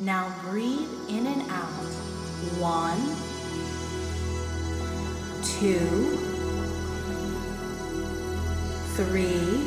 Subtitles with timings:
[0.00, 1.66] Now breathe in and out.
[2.60, 3.00] One,
[5.42, 6.16] two,
[8.94, 9.66] three.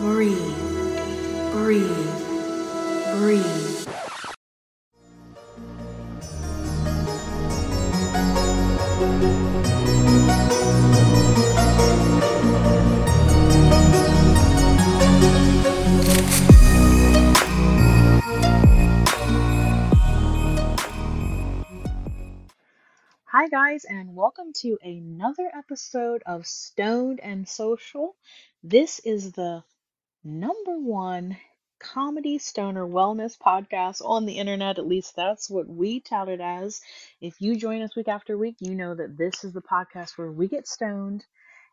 [0.00, 0.58] Breathe,
[1.52, 3.81] breathe, breathe.
[23.64, 28.16] Guys, and welcome to another episode of Stoned and Social.
[28.64, 29.62] This is the
[30.24, 31.36] number one
[31.78, 34.78] comedy stoner wellness podcast on the internet.
[34.78, 36.80] At least that's what we tout it as.
[37.20, 40.32] If you join us week after week, you know that this is the podcast where
[40.32, 41.24] we get stoned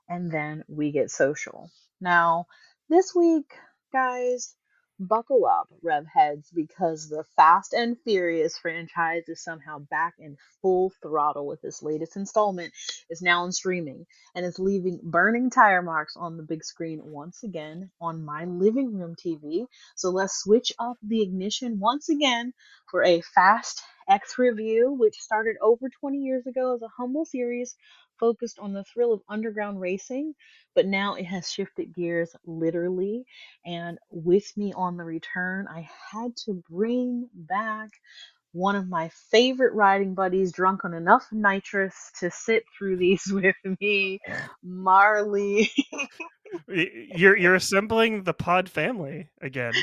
[0.07, 1.71] and then we get social.
[1.99, 2.45] Now,
[2.87, 3.51] this week,
[3.91, 4.53] guys,
[4.99, 10.91] buckle up, Rev heads, because the Fast and Furious franchise is somehow back in full
[11.01, 12.73] throttle with this latest installment.
[13.09, 17.43] is now in streaming and it's leaving burning tire marks on the big screen once
[17.43, 19.65] again on my living room TV.
[19.95, 22.53] So let's switch up the ignition once again
[22.91, 27.75] for a Fast X review, which started over 20 years ago as a humble series
[28.19, 30.33] focused on the thrill of underground racing,
[30.75, 33.25] but now it has shifted gears literally.
[33.65, 37.89] And with me on the return, I had to bring back
[38.51, 43.55] one of my favorite riding buddies, drunk on enough nitrous to sit through these with
[43.79, 44.19] me,
[44.63, 45.71] Marley.
[46.67, 49.73] you're you're assembling the pod family again.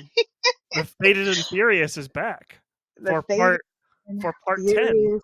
[0.73, 2.59] the Faded and Furious is back
[2.97, 3.61] The for part
[4.21, 5.21] for part ten.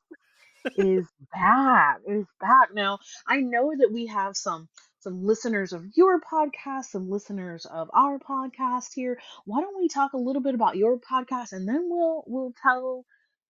[0.76, 1.98] Is back.
[2.06, 2.68] Is back.
[2.74, 4.68] Now I know that we have some
[5.00, 9.18] some listeners of your podcast, some listeners of our podcast here.
[9.44, 13.04] Why don't we talk a little bit about your podcast and then we'll we'll tell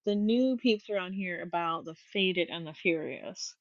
[0.04, 3.54] the new peeps around here about the Faded and the Furious.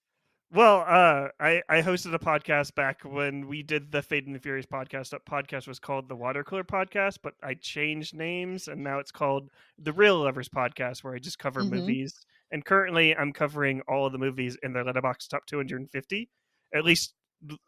[0.54, 4.40] Well, uh, I I hosted a podcast back when we did the Fade and the
[4.40, 5.10] Furious podcast.
[5.12, 9.12] That podcast was called the Water Cooler Podcast, but I changed names and now it's
[9.12, 11.70] called the Reel Lovers Podcast, where I just cover Mhm.
[11.72, 12.26] movies.
[12.52, 16.30] And currently, I'm covering all of the movies in the Letterboxd Top 250.
[16.74, 17.14] At least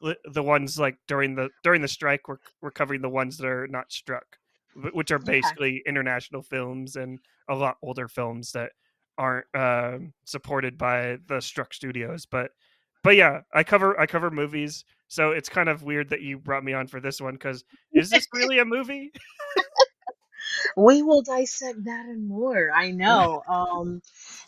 [0.02, 3.68] the, ones like during the during the strike, we're we're covering the ones that are
[3.68, 4.38] not struck,
[4.94, 8.72] which are basically international films and a lot older films that
[9.18, 12.26] aren't um supported by the struck studios.
[12.26, 12.52] But
[13.04, 16.64] but yeah, I cover I cover movies, so it's kind of weird that you brought
[16.64, 19.12] me on for this one because is this really a movie?
[20.78, 24.02] we will dissect that and more i know um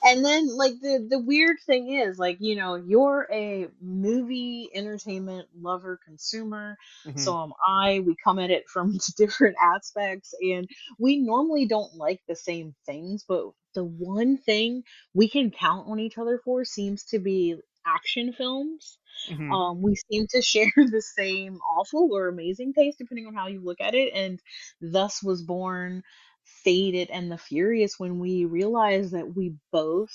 [0.04, 5.48] and then like the the weird thing is like you know you're a movie entertainment
[5.60, 7.18] lover consumer Mhm.
[7.18, 10.68] so am i we come at it from different aspects and
[11.00, 14.84] we normally don't like the same things but the one thing
[15.14, 17.56] we can count on each other for seems to be
[17.86, 19.56] action films Mhm.
[19.56, 23.62] um, we seem to share the same awful or amazing taste, depending on how you
[23.62, 24.40] look at it, and
[24.82, 26.04] thus was born
[26.64, 30.14] Faded and the Furious when we realized that we both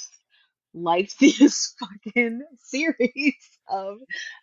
[0.74, 3.34] liked this fucking series
[3.68, 3.98] of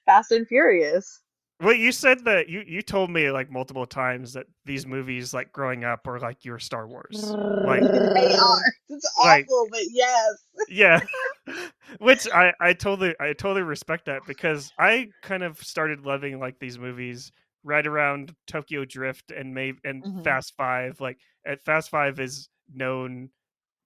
[0.05, 1.19] Fast and Furious.
[1.59, 5.51] Well, you said that you you told me like multiple times that these movies, like
[5.51, 7.31] growing up, are like your Star Wars.
[7.31, 8.61] Like, They are.
[8.89, 10.35] It's Like- awful, but yes.
[10.69, 10.99] yeah,
[11.99, 16.59] which I I totally I totally respect that because I kind of started loving like
[16.59, 17.31] these movies
[17.63, 20.23] right around Tokyo Drift and may and Mhm.
[20.23, 21.01] Fast Five.
[21.01, 23.29] Like, at Fast Five is known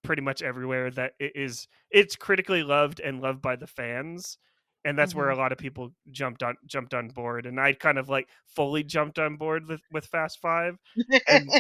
[0.04, 4.38] pretty much everywhere that it is it's critically loved and loved by the fans
[4.86, 7.98] and that's where a lot of people jumped on jumped on board and i kind
[7.98, 10.78] of like fully jumped on board with with fast five
[11.28, 11.56] and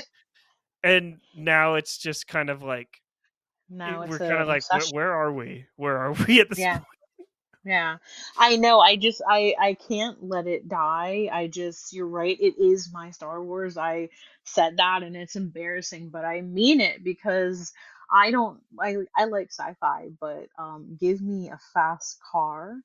[0.83, 2.89] and now it's just kind of like
[3.69, 6.73] now we're kind of like where, where are we where are we at this Yeah.
[6.73, 6.85] point?
[7.63, 7.97] Yeah.
[8.37, 8.79] I know.
[8.79, 11.29] I just I I can't let it die.
[11.31, 12.37] I just you're right.
[12.39, 13.77] It is my Star Wars.
[13.77, 14.09] I
[14.45, 17.73] said that and it's embarrassing, but I mean it because
[18.11, 22.77] I don't I I like sci-fi, but um give me a fast car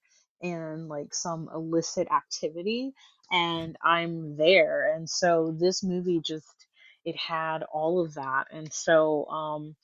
[0.43, 2.93] and like some illicit activity
[3.31, 4.95] and I'm there.
[4.95, 6.47] And so this movie just
[7.05, 8.47] it had all of that.
[8.53, 9.77] And so um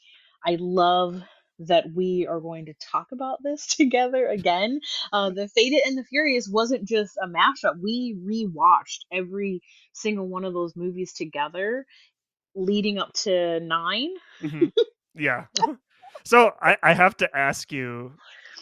[0.45, 1.23] I love
[1.61, 4.81] that we are going to talk about this together again.
[5.13, 7.81] Uh, the Faded and the Furious wasn't just a mashup.
[7.81, 9.63] We rewatched every
[9.93, 11.87] single one of those movies together
[12.55, 14.11] leading up to nine.
[14.41, 14.73] Mhm.
[15.15, 15.47] yeah
[16.25, 18.13] so I, I have to ask you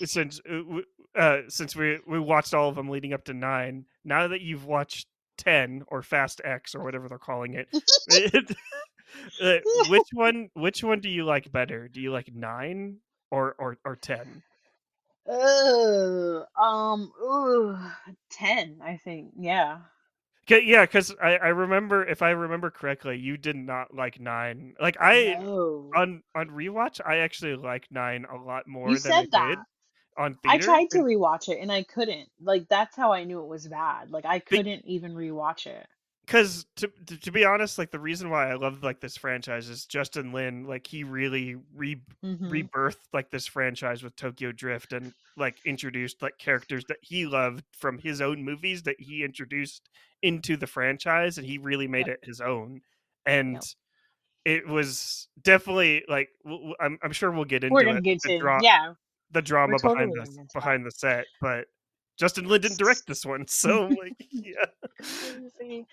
[0.04, 4.28] since uh, uh since we we watched all of them leading up to nine now
[4.28, 5.06] that you've watched
[5.38, 7.68] 10 or fast x or whatever they're calling it,
[8.08, 8.56] it
[9.42, 9.58] Uh,
[9.88, 10.48] which one?
[10.54, 11.88] Which one do you like better?
[11.88, 12.98] Do you like nine
[13.30, 14.42] or or or ten?
[15.28, 17.78] Um, ooh,
[18.30, 19.32] 10, I think.
[19.38, 19.78] Yeah.
[20.48, 24.74] yeah, because I I remember if I remember correctly, you did not like nine.
[24.80, 25.90] Like I No.
[25.94, 29.48] on on rewatch, I actually like nine a lot more You than I that.
[29.48, 29.58] did
[30.16, 32.28] on I tried to rewatch it and I couldn't.
[32.40, 34.10] Like that's how I knew it was bad.
[34.10, 35.86] Like I couldn't even rewatch it.
[36.26, 39.68] because to, to to be honest like the reason why i love like this franchise
[39.68, 42.50] is justin lin like he really re- Mhm.
[42.50, 47.64] rebirthed like this franchise with tokyo drift and like introduced like characters that he loved
[47.72, 49.88] from his own movies that he introduced
[50.22, 52.80] into the franchise and he really made it his own
[53.26, 53.56] and
[54.44, 56.28] it was definitely like
[56.80, 58.92] I'm, I'm sure we'll get into We're gonna it, get the, to dra- yeah.
[59.32, 61.66] The drama totally behind the behind the set but
[62.18, 64.52] justin lin didn't direct this one so like yeah
[65.00, 65.86] Crazy.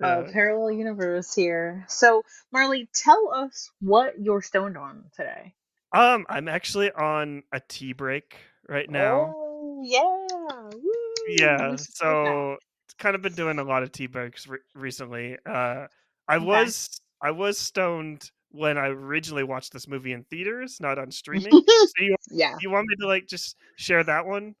[0.00, 0.06] Yeah.
[0.06, 1.84] Uh, parallel universe here.
[1.88, 5.54] So Marley, tell us what you're stoned on today.
[5.94, 8.36] Um, I'm actually on a tea break
[8.68, 9.34] right now.
[9.36, 10.70] Oh yeah.
[10.74, 11.36] Woo.
[11.38, 12.56] yeah, so
[12.98, 15.36] kind of been doing a lot of tea breaks re- recently.
[15.46, 15.86] Uh,
[16.28, 16.44] I Okay.
[16.44, 21.50] was I was stoned when I originally watched this movie in theaters, not on streaming.
[21.50, 22.54] so you yeah.
[22.60, 24.54] you want me to like just share that one?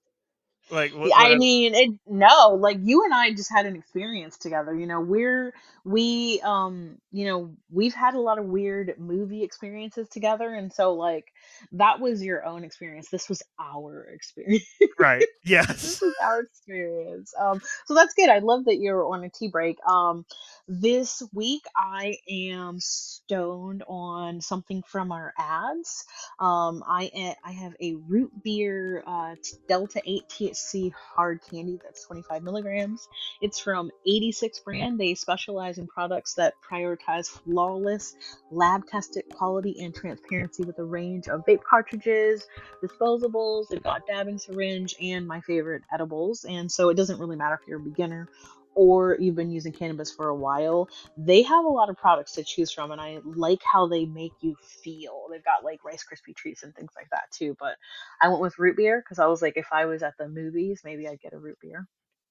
[0.70, 3.76] Like what, what I I- mean, it, no, like you and I just had an
[3.76, 4.74] experience together.
[4.74, 5.54] You know, we're
[5.84, 10.94] we um, you know, we've had a lot of weird movie experiences together, and so
[10.94, 11.26] like
[11.72, 13.08] that was your own experience.
[13.10, 14.64] This was our experience.
[14.98, 15.26] right?
[15.82, 16.02] this Yes.
[16.02, 17.34] is our experience.
[17.40, 18.28] Um, so that's good.
[18.30, 19.78] I love that you're on a tea break.
[19.86, 20.24] Um,
[20.68, 26.04] this week I am stoned on something from our ads.
[26.40, 27.10] Um, I
[27.44, 29.36] I have a root beer uh,
[29.68, 33.08] Delta 8 THC hard candy that's 25 milligrams.
[33.42, 34.98] It's from 86 brand.
[35.00, 38.14] They specialize in products that prioritize flawless,
[38.50, 42.46] lab tested quality and transparency with a range of vape cartridges,
[42.82, 43.68] disposables.
[43.68, 46.44] They've got dabbing syringe and my favorite edibles.
[46.44, 48.28] And so it doesn't really matter if you're a beginner
[48.74, 50.88] or you've been using cannabis for a while.
[51.16, 54.32] They have a lot of products to choose from, and I like how they make
[54.40, 55.26] you feel.
[55.30, 57.56] They've got like Rice Krispie treats and things like that too.
[57.58, 57.76] But
[58.20, 60.82] I went with root beer because I was like, if I was at the movies,
[60.84, 61.86] maybe I'd get a root beer.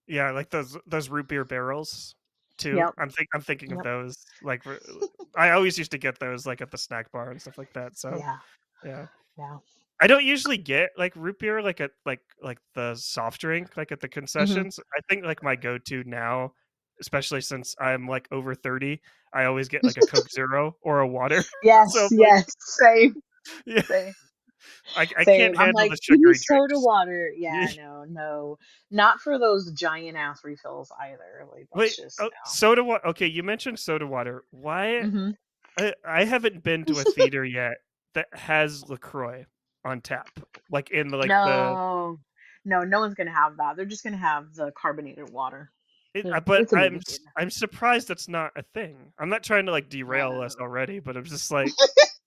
[0.07, 2.15] Yeah, like those those root beer barrels
[2.57, 2.77] too.
[2.77, 2.93] Yep.
[2.97, 3.79] I'm think I'm thinking Yep.
[3.79, 4.15] of those.
[4.41, 4.63] Like
[5.35, 7.97] I always used to get those like at the snack bar and stuff like that.
[7.97, 8.37] So Yeah,
[8.85, 9.07] yeah.
[9.37, 9.57] yeah.
[10.01, 13.91] I don't usually get like root beer like at like like the soft drink like
[13.91, 14.79] at the concessions.
[14.95, 16.53] I think like my go to now,
[16.99, 19.01] especially since I'm like over thirty,
[19.33, 21.43] I always get like a Coke Zero or a water.
[21.63, 23.15] Yes, So, yes, same,
[23.65, 24.13] Yeah, same.
[24.97, 25.25] I, I same.
[25.25, 27.31] can't I'm handle like, the sugary soda water.
[27.37, 28.57] Yeah, no, no,
[28.91, 31.45] not for those giant ass refills either.
[31.51, 32.29] Like, Wait, just oh, no.
[32.45, 33.07] soda water.
[33.07, 34.43] Okay, you mentioned soda water.
[34.51, 35.03] Why?
[35.05, 35.35] Mhm.
[35.77, 37.77] I, I haven't been to a theater yet
[38.13, 39.45] that has Lacroix
[39.85, 40.29] on tap,
[40.71, 41.35] like in the like the.
[41.35, 42.19] no,
[42.65, 43.75] no, no one's gonna have that.
[43.75, 45.71] They're just gonna have the carbonated water.
[46.13, 47.23] It, Yeah, but it's a I'm movie s- theater.
[47.37, 48.95] I'm surprised that's not a thing.
[49.17, 51.69] I'm not trying to like derail us already, but I'm just like,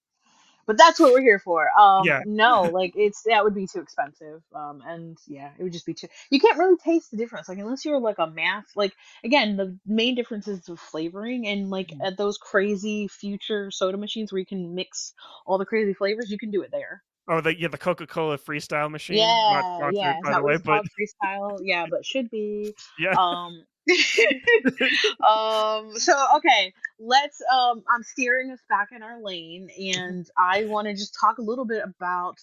[0.66, 1.68] But that's what we're here for.
[1.78, 2.22] Um, Yeah.
[2.24, 4.42] no, like it's that would be too expensive.
[4.54, 6.08] Um, and yeah, it would just be too.
[6.30, 8.66] You can't really taste the difference, like unless you're like a math.
[8.74, 8.92] Like
[9.24, 12.06] again, the main difference is the flavoring, and like Mm.
[12.06, 15.12] at those crazy future soda machines where you can mix
[15.46, 17.02] all the crazy flavors, you can do it there.
[17.28, 19.16] oh, the yeah, the Coca Cola freestyle machine.
[19.16, 20.14] Yeah, not sponsored, yeah.
[20.22, 20.82] By the way, but?
[20.98, 21.58] Freestyle?
[21.62, 22.74] Yeah, but should be.
[22.98, 23.64] yeah, Um.
[25.28, 25.92] um.
[25.96, 27.40] So okay, let's.
[27.52, 27.82] Um.
[27.92, 31.64] I'm steering us back in our lane, and I want to just talk a little
[31.64, 32.38] bit about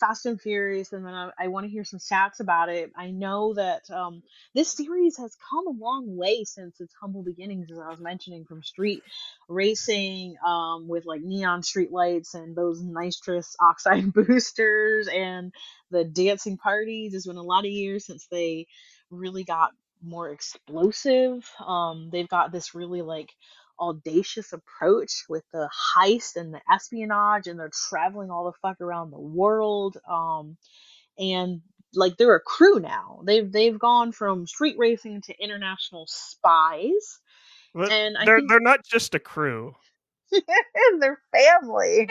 [0.00, 2.90] Fast and Furious, and then I, I want to hear some stats about it.
[2.96, 4.22] I know that um
[4.54, 8.44] this series has come a long way since its humble beginnings, as I was mentioning,
[8.44, 9.02] from street
[9.48, 15.52] racing, um, with like neon street lights and those nitrous oxide boosters and
[15.90, 17.14] the dancing parties.
[17.14, 18.66] It's been a lot of years since they
[19.10, 19.70] really got
[20.02, 21.48] more explosive.
[21.64, 23.30] Um, they've got this really like
[23.80, 29.10] audacious approach with the heist and the espionage, and they're traveling all the fuck around
[29.10, 29.98] the world.
[30.08, 30.56] Um,
[31.18, 31.60] and
[31.94, 33.22] like they're a crew now.
[33.24, 37.20] They've they've gone from street racing to international spies,
[37.74, 39.74] But and they're think they're not just a crew.
[41.00, 42.08] their family.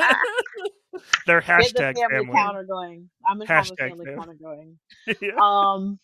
[1.26, 2.32] they're hashtag family, family.
[2.32, 3.10] counter going.
[3.26, 4.78] I'm gonna call the Hashtag family fam- counter going.
[5.20, 5.40] yeah.
[5.40, 5.98] um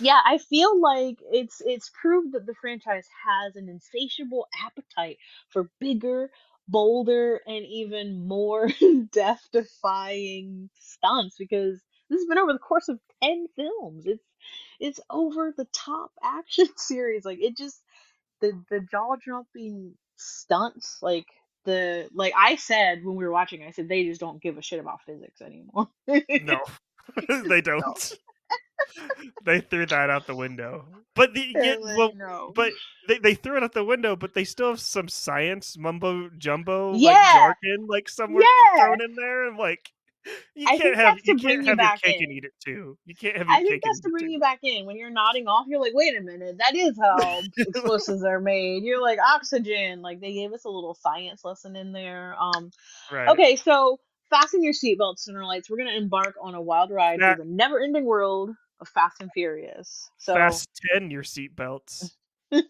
[0.00, 5.18] yeah i feel like it's it's proved that the franchise has an insatiable appetite
[5.50, 6.30] for bigger
[6.68, 8.68] bolder and even more
[9.12, 14.24] death defying stunts because this has been over the course of 10 films it's
[14.80, 17.82] it's over the top action series like it just
[18.40, 21.26] the the jaw dropping stunts like
[21.64, 24.62] the like I said when we were watching, I said they just don't give a
[24.62, 25.88] shit about physics anymore.
[26.06, 26.62] no,
[27.46, 28.18] they don't.
[29.44, 30.86] They threw that out the window.
[31.14, 32.52] But the like, well, no.
[32.54, 32.72] but
[33.08, 34.14] they, they threw it out the window.
[34.16, 37.10] But they still have some science mumbo jumbo Yeah.
[37.10, 38.84] like jargon like somewhere Yeah.
[38.86, 39.90] thrown in there, and like
[40.54, 42.24] you I can't have you can't you have your back cake in.
[42.24, 42.98] and eat it too.
[43.04, 44.84] You can't have your I think cake that's and to bring you back in.
[44.86, 48.84] When you're nodding off, you're like, wait a minute, that is how explosives are made.
[48.84, 50.02] You're like oxygen.
[50.02, 52.36] Like they gave us a little science lesson in there.
[52.38, 52.70] Um
[53.10, 53.28] Right.
[53.30, 53.98] okay, so
[54.30, 55.70] fasten your seatbelts, Center Lights.
[55.70, 59.30] We're gonna embark on a wild ride through the never ending world of Fast and
[59.32, 60.10] Furious.
[60.18, 62.12] So Fast ten your seatbelts,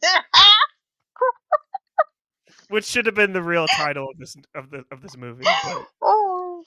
[2.69, 5.45] which should have been the real title of this of the of this movie.
[6.03, 6.65] oh,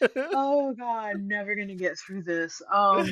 [0.00, 2.60] But oh god, never gonna get through this.
[2.72, 3.08] Um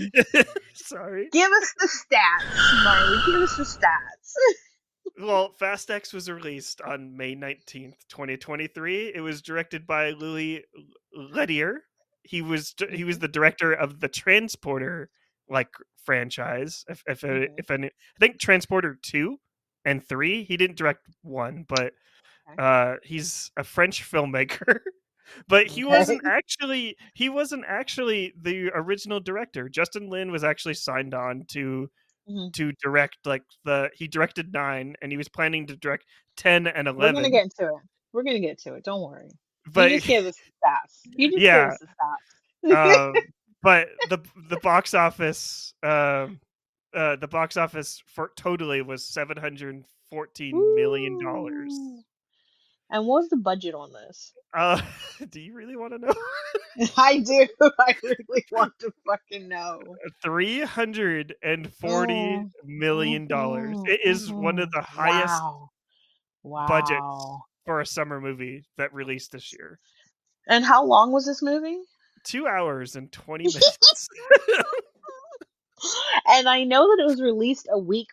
[0.74, 1.28] sorry.
[1.32, 3.18] give us the stats, Marley.
[3.26, 4.34] Give us the stats.
[5.18, 9.12] Well, Fast X was released on May 19th, 2023.
[9.14, 10.64] It was directed by Louis
[11.16, 11.78] Leterrier.
[12.22, 15.10] He was he was the director of the Transporter
[15.52, 15.70] like
[16.04, 16.84] franchise.
[16.88, 17.58] If if Mhm.
[17.58, 19.38] if any, I think Transporter 2
[19.86, 21.94] and 3, he didn't direct one, but
[22.58, 24.80] uh he's a French filmmaker.
[25.48, 25.92] But he Okay.
[25.92, 29.68] wasn't actually he wasn't actually the original director.
[29.70, 31.90] Justin Lin was actually signed on to
[32.28, 32.52] Mhm.
[32.54, 36.06] to direct like the he directed nine and he was planning to direct
[36.36, 37.16] 10 and eleven.
[37.16, 37.82] We're 11 gonna get to it.
[38.12, 38.84] We're gonna get to it.
[38.84, 39.30] Don't worry.
[39.72, 41.00] but you just gave us the stats.
[41.16, 41.52] You just Yeah.
[41.52, 42.74] gave us the stats.
[42.76, 43.14] um,
[43.62, 46.40] but the the box office um
[46.94, 51.82] uh the box office for totally was 714 million dollars
[52.90, 54.34] And what was the budget on this?
[54.54, 54.80] uh
[55.30, 56.12] do you really want to know
[56.96, 57.46] I do.
[57.78, 59.98] I really want to fucking know.
[60.22, 61.30] 340
[61.84, 64.72] Oh, million dollars mhm, it is one of mhm.
[64.72, 65.70] the highest Wow.
[66.44, 66.66] Wow.
[66.66, 67.40] budgets.
[67.64, 69.78] for a summer movie that released this year
[70.46, 71.80] And how long was this movie?
[72.24, 74.08] Two hours and 20 minutes
[76.28, 78.08] and I know that it was released a week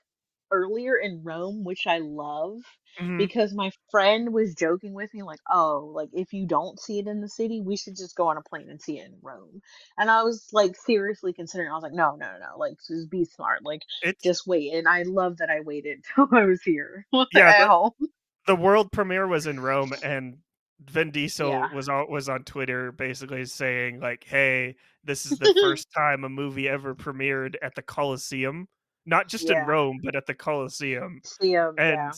[0.51, 2.61] earlier in Rome, which I love
[2.99, 3.17] Mhm.
[3.17, 7.07] because my friend was joking with me like, "Oh, like if you don't see it
[7.07, 9.61] in the city, we should just go on a plane and see it in Rome."
[9.97, 11.69] And I was like seriously considering.
[11.69, 12.57] I was like, "No, no, no!
[12.57, 13.63] Like just be smart.
[13.63, 17.51] Like it's just wait." And I love that I waited till I was here Yeah,
[17.99, 18.07] the-
[18.47, 20.39] the world premiere was in Rome, and
[20.85, 21.73] Vin Diesel Yeah.
[21.73, 26.29] was on was on Twitter basically saying like, "Hey, this is the first time a
[26.29, 28.67] movie ever premiered at the Colosseum,
[29.05, 29.61] not just Yeah.
[29.63, 32.11] in Rome, but at the Colosseum." Um, And yeah.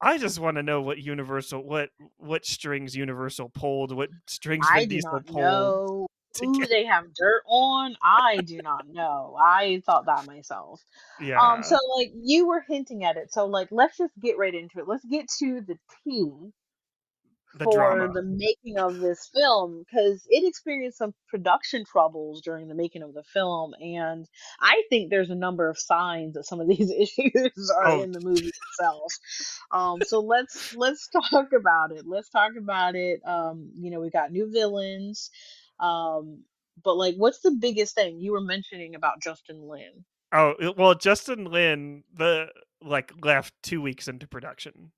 [0.00, 4.80] I just want to know what Universal, what what strings Universal pulled, what strings I
[4.80, 6.08] Vin do Diesel pulled.
[6.40, 7.96] who get- they have dirt on.
[8.02, 9.36] I do not know.
[9.40, 10.84] I thought that myself.
[11.20, 13.32] Yeah, Um, so like you were hinting at it.
[13.32, 14.86] So like let's just get right into it.
[14.86, 16.52] Let's get to the tea
[17.56, 18.12] the for drama.
[18.12, 23.14] the making of this film because it experienced some production troubles during the making of
[23.14, 24.26] the film, and
[24.60, 28.02] I think there's a number of signs that some of these issues are Oh.
[28.02, 29.12] in the movie itself.
[29.70, 32.06] Um, so let's let's talk about it.
[32.06, 33.20] Let's talk about it.
[33.26, 35.30] Um, you know, we got new villains.
[35.80, 36.44] Um,
[36.84, 40.04] but like, what's the biggest thing you were mentioning about Justin Lin?
[40.32, 42.48] Oh well, Justin Lin the
[42.82, 44.92] like left two weeks into production.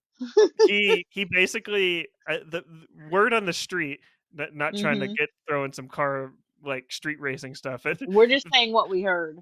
[0.66, 4.00] He he basically uh, the, the word on the street
[4.34, 5.16] that not trying to Mhm.
[5.16, 9.38] get throwing some car like street racing stuff We're just saying what we heard.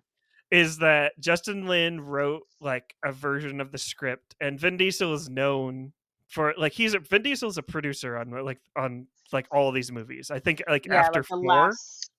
[0.51, 5.29] is that Justin Lin wrote like a version of the script and Vin Diesel is
[5.29, 5.93] known
[6.29, 10.31] for like he's a Vin Diesel's a producer on like on like all these movies.
[10.31, 11.73] I think like Yeah, after like four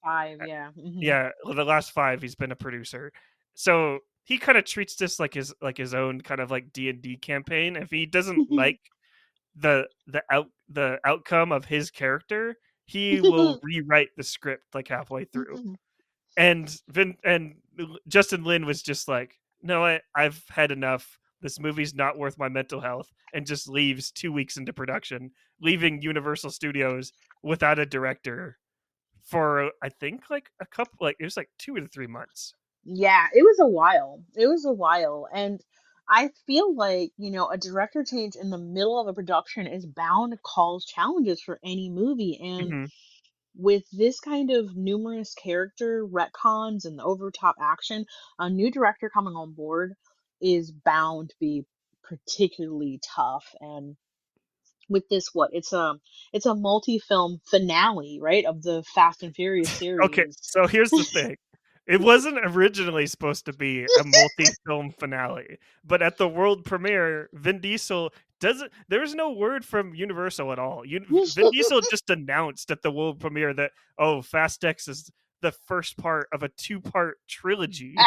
[0.03, 0.37] five.
[0.45, 0.69] Yeah.
[0.77, 0.97] mhm.
[0.97, 3.11] yeah well, the last five he's been a producer
[3.55, 3.99] so
[4.29, 7.75] he kind of treats this like his like his own kind of like d&d campaign
[7.75, 8.79] if he doesn't like
[9.55, 12.55] the the out the outcome of his character
[12.85, 15.75] he will rewrite the script like halfway through
[16.37, 17.55] and Vin and
[18.07, 21.19] Justin Lin was just like, "No, I, I've had enough.
[21.41, 25.31] This movie's not worth my mental health," and just leaves two weeks into production,
[25.61, 27.11] leaving Universal Studios
[27.43, 28.57] without a director
[29.21, 32.53] for I think like a couple, like it was like two or three months.
[32.85, 34.23] Yeah, it was a while.
[34.35, 35.27] It was a while.
[35.33, 35.61] And
[36.09, 39.85] I feel like, you know, a director change in the middle of a production is
[39.85, 42.39] bound to cause challenges for any movie.
[42.41, 42.89] And Mhm.
[43.55, 48.05] with this kind of numerous character retcons and the over top action,
[48.39, 49.95] a new director coming on board
[50.41, 51.65] is bound to be
[52.03, 53.45] particularly tough.
[53.61, 53.97] And
[54.89, 55.95] with this, what it's a
[56.33, 60.23] it's a multi film finale, right, of the Fast and Furious series.
[60.23, 61.37] Okay, so here's the thing:
[61.89, 67.59] It wasn't originally supposed to be a multi-film finale, but at the world premiere, Vin
[67.59, 68.71] Diesel doesn't.
[68.89, 70.85] There's no word from Universal at all.
[70.85, 75.09] You, Vin Diesel just announced at the world premiere that oh, Fast X is
[75.41, 77.95] the first part of a two-part trilogy.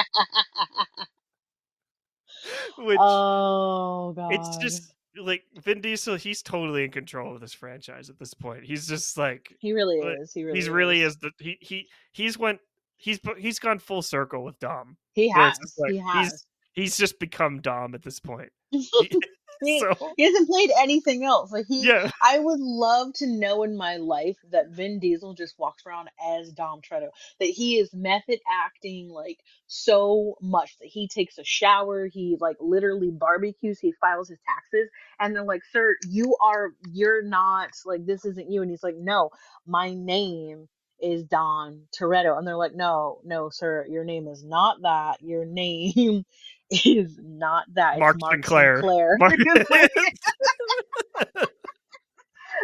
[2.78, 4.32] Which oh god.
[4.32, 6.14] it's just like Vin Diesel.
[6.14, 8.64] He's totally in control of this franchise at this point.
[8.64, 10.32] He's just like he really uh, is.
[10.32, 10.70] He really he's is.
[10.70, 12.60] really is the he he he's went
[13.02, 14.96] he's he's gone full circle with Dom.
[15.14, 15.58] He has.
[15.78, 16.30] like he has.
[16.32, 18.50] he's he's just become Dom at this point.
[19.64, 21.52] He- so he hasn't played anything else.
[21.52, 25.56] Like he yeah, I would love to know in my life that Vin Diesel just
[25.56, 27.10] walks around as Dom Toretto.
[27.38, 32.56] That he is method acting like so much that he takes a shower, he like
[32.58, 34.88] literally barbecues, he files his taxes,
[35.20, 38.96] and they're like, "Sir, you are you're not like this isn't you." And he's like,
[38.96, 39.30] "No,
[39.64, 40.68] my name
[41.02, 45.20] is Dom Toretto." And they're like, "No, no, sir, your name is not that.
[45.20, 46.24] Your name
[46.70, 47.98] is not that.
[47.98, 48.76] Mark Mark Sinclair.
[48.76, 49.34] Sinclair." Mark-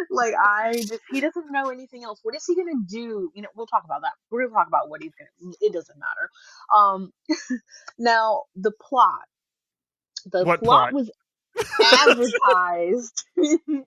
[0.09, 2.19] like I just he doesn't know anything else.
[2.23, 3.31] What is he gonna do?
[3.33, 4.13] You know, we'll talk about that.
[4.29, 5.53] We're gonna talk about what he's gonna.
[5.61, 6.29] It doesn't matter.
[6.75, 7.13] Um,
[7.97, 9.21] now the plot.
[10.25, 10.93] The plot plot?
[10.93, 11.09] was
[11.81, 13.25] advertised.
[13.37, 13.85] it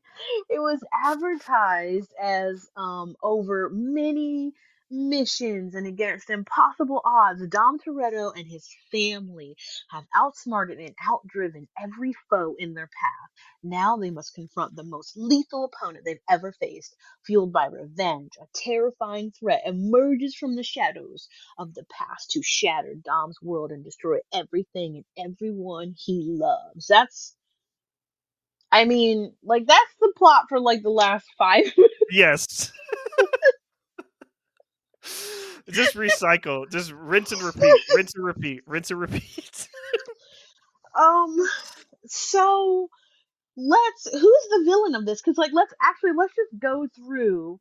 [0.50, 4.52] was advertised as um over many
[4.90, 7.46] missions and against impossible odds.
[7.48, 9.56] Dom Toretto and his family
[9.90, 13.30] have outsmarted and outdriven every foe in their path.
[13.62, 16.94] Now they must confront the most lethal opponent they've ever faced.
[17.24, 21.28] Fueled by revenge, a terrifying threat emerges from the shadows
[21.58, 26.86] of the past to shatter Dom's world and destroy everything and everyone he loves.
[26.86, 27.34] That's
[28.72, 31.64] I mean, like that's the plot for like the last five.
[32.10, 32.72] yes.
[35.70, 36.68] just recycle.
[36.70, 37.80] Just rinse and repeat.
[37.94, 38.62] Rinse and repeat.
[38.66, 39.68] Rinse and repeat.
[40.98, 41.36] um,
[42.06, 42.88] so
[43.58, 44.08] let's.
[44.10, 45.20] Who's the villain of this?
[45.20, 47.60] Because like, let's actually let's just go through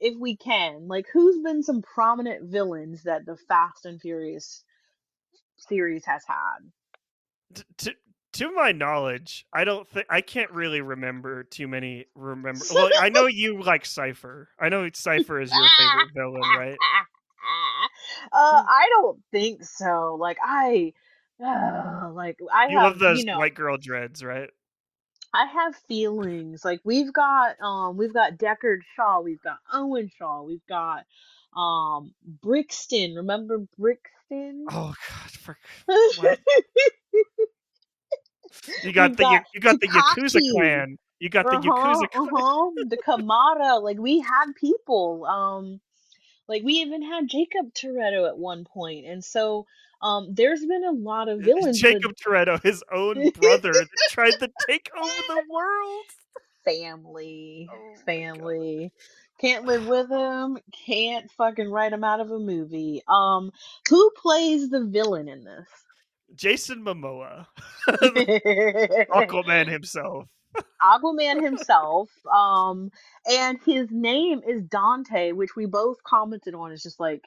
[0.00, 0.88] if we can.
[0.88, 4.64] Like, who's been some prominent villains that the Fast and Furious
[5.58, 7.64] series has had?
[7.78, 7.92] To
[8.38, 12.06] to my knowledge, I don't think I can't really remember too many.
[12.14, 12.64] Remember?
[12.74, 14.48] Well, I know you like Cipher.
[14.60, 16.76] I know Cipher is your favorite villain, right?
[18.32, 20.16] Uh, I don't think so.
[20.18, 20.92] Like I,
[21.42, 24.50] uh, like I You have, love those you know, white girl dreads, right?
[25.32, 26.64] I have feelings.
[26.64, 31.04] Like we've got um we've got Deckard Shaw, we've got Owen Shaw, we've got
[31.56, 33.14] um Brixton.
[33.14, 34.66] Remember Brixton?
[34.70, 35.58] Oh God, for,
[36.16, 36.40] what?
[38.82, 40.98] You got We've the got you got the Yakuza clan.
[41.18, 42.28] You got the uh-huh, Yakuza clan.
[42.28, 42.84] uh-huh.
[42.88, 43.82] The Kamata.
[43.82, 45.24] Like we had people.
[45.26, 45.80] Um
[46.48, 49.06] like we even had Jacob Toretto at one point.
[49.06, 49.66] And so
[50.02, 54.38] um there's been a lot of villains but Jacob Toretto, his own brother, that tried
[54.38, 56.04] to take over the world.
[56.64, 57.68] family.
[57.72, 58.92] Oh family.
[59.38, 60.58] Can't live with him.
[60.86, 63.02] Can't fucking write him out of a movie.
[63.06, 63.52] Um,
[63.88, 65.68] who plays the villain in this?
[66.34, 67.46] Jason Momoa,
[67.88, 70.26] Aquaman himself.
[70.82, 72.10] Aquaman himself.
[72.32, 72.90] Um,
[73.30, 76.72] and his name is Dante, which we both commented on.
[76.72, 77.22] Is just like,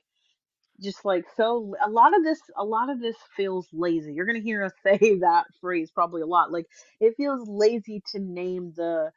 [0.81, 1.75] just like so.
[1.85, 4.13] A lot of this, a lot of this feels lazy.
[4.13, 6.51] You're gonna hear us say that phrase probably a lot.
[6.51, 6.67] Like
[6.99, 9.12] it feels lazy to name the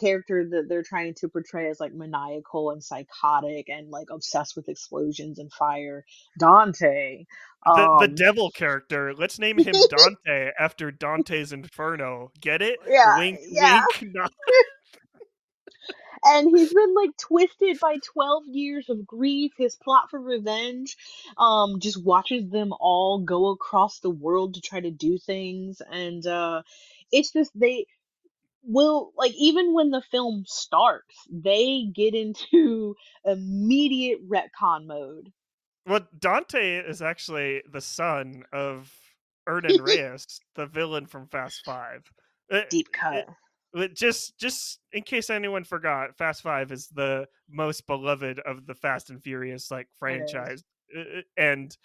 [0.00, 4.68] character that they're trying to portray as like maniacal and psychotic and like obsessed with
[4.68, 6.04] explosions and fire.
[6.38, 7.24] Dante.
[7.74, 9.14] The, the Um, devil character.
[9.14, 12.32] Let's name him Dante after Dante's Inferno.
[12.40, 12.80] Get it?
[12.88, 13.80] Yeah, Wink, yeah.
[13.82, 13.86] wink.
[14.02, 14.30] Nod.
[16.24, 20.96] and he's been like twisted by 12 years of grief his plot for revenge
[21.38, 26.26] um just watches them all go across the world to try to do things and
[26.26, 26.62] uh
[27.12, 27.86] it's just they
[28.66, 35.32] will like even when the film starts they get into immediate retcon mode.
[35.86, 38.92] Well, Dante is actually the son of
[39.46, 42.02] Hernan Reyes, the villain from Fast Five.
[42.50, 43.26] Uh, deep cut.
[43.72, 48.74] But just just in case anyone forgot, Fast Five is the most beloved of the
[48.74, 50.64] Fast and Furious like franchise,
[50.96, 51.76] Uh, uh, and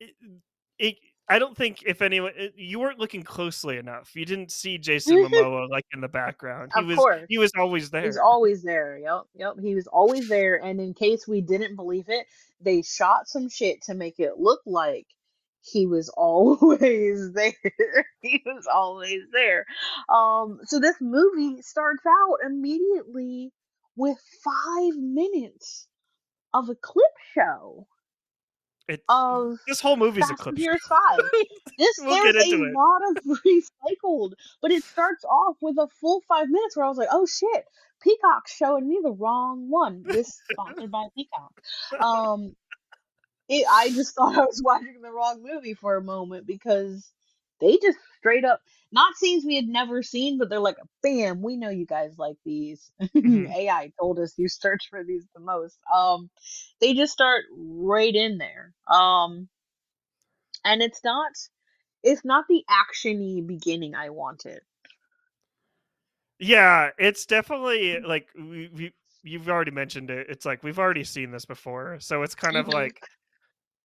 [0.00, 0.14] it,
[0.78, 0.96] it,
[1.28, 5.70] I don't think if anyone you weren't looking closely enough, you didn't see Jason Momoa
[5.70, 6.72] like in the background.
[6.74, 7.22] He Of was course.
[7.28, 8.04] he was always there.
[8.04, 8.98] He's always there.
[8.98, 9.54] Yep, yep.
[9.62, 10.56] He was always there.
[10.62, 12.26] And in case we didn't believe it,
[12.60, 15.06] they shot some shit to make it look like
[15.62, 17.54] he was always there.
[18.20, 19.64] he was always there.
[20.14, 23.50] Um, so this movie starts out immediately
[23.96, 25.86] with five minutes
[26.52, 27.86] of a clip show.
[28.88, 30.52] It, of this whole movie's a Fast clip.
[30.54, 31.18] and Furious Five.
[31.78, 32.72] This We'll there's get a it.
[32.74, 36.98] lot of recycled, but it starts off with a full five minutes where I was
[36.98, 37.64] like, oh shit,
[38.02, 40.02] Peacock's showing me the wrong one.
[40.06, 41.52] This sponsored by Peacock.
[41.98, 42.54] Um,
[43.48, 47.10] it, I just thought I was watching the wrong movie for a moment because
[47.60, 48.60] they just straight up
[48.92, 52.36] not scenes we had never seen, but they're like, bam, we know you guys like
[52.44, 52.90] these.
[53.22, 53.56] Mhm.
[53.56, 55.78] AI told us you search for these the most.
[55.94, 56.30] Um,
[56.80, 58.72] they just start right in there.
[58.88, 59.48] Um,
[60.64, 61.32] and it's not,
[62.02, 64.62] it's not the actiony beginning I wanted.
[66.38, 68.04] Yeah, it's definitely Mm-hmm.
[68.04, 70.26] like we, we you've already mentioned it.
[70.28, 72.68] It's like we've already seen this before, so it's kind of Mhm.
[72.68, 73.02] like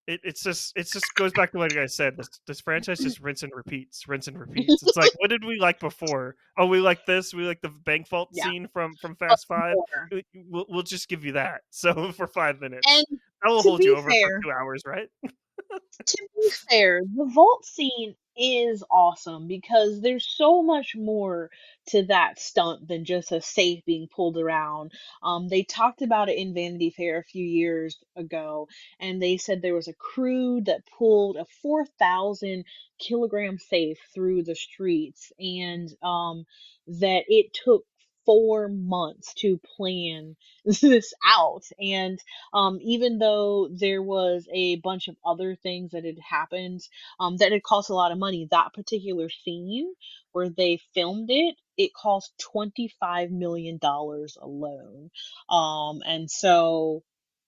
[0.09, 2.17] it, it's just it's just goes back to what you guys said.
[2.17, 4.81] This this franchise just rinse and repeats, rinse and repeats.
[4.83, 6.35] It's like what did we like before?
[6.57, 7.33] Oh, we like this.
[7.33, 8.45] We like the bank vault Yeah.
[8.45, 9.75] scene from from Fast Five.
[10.11, 11.61] We- We'll, we'll just give you that.
[11.71, 13.05] So for five minutes, And
[13.43, 15.07] that will hold you over fair- for two hours, right?
[15.23, 21.51] to be fair, the vault scene is awesome because there's so much more
[21.89, 24.91] to that stunt than just a safe being pulled around.
[25.23, 29.61] Um, they talked about it in Vanity Fair a few years ago, and they said
[29.61, 32.65] there was a crew that pulled a 4,000
[32.99, 36.45] kilogram safe through the streets, and um,
[36.87, 37.85] that it took
[38.29, 41.63] four months to plan this out.
[41.81, 42.19] And
[42.53, 46.81] um, even though there was a bunch of other things that had happened
[47.19, 49.95] um, that had cost a lot of money, that particular scene
[50.33, 55.09] where they filmed it, it cost $25 million alone.
[55.49, 57.03] Um, and so,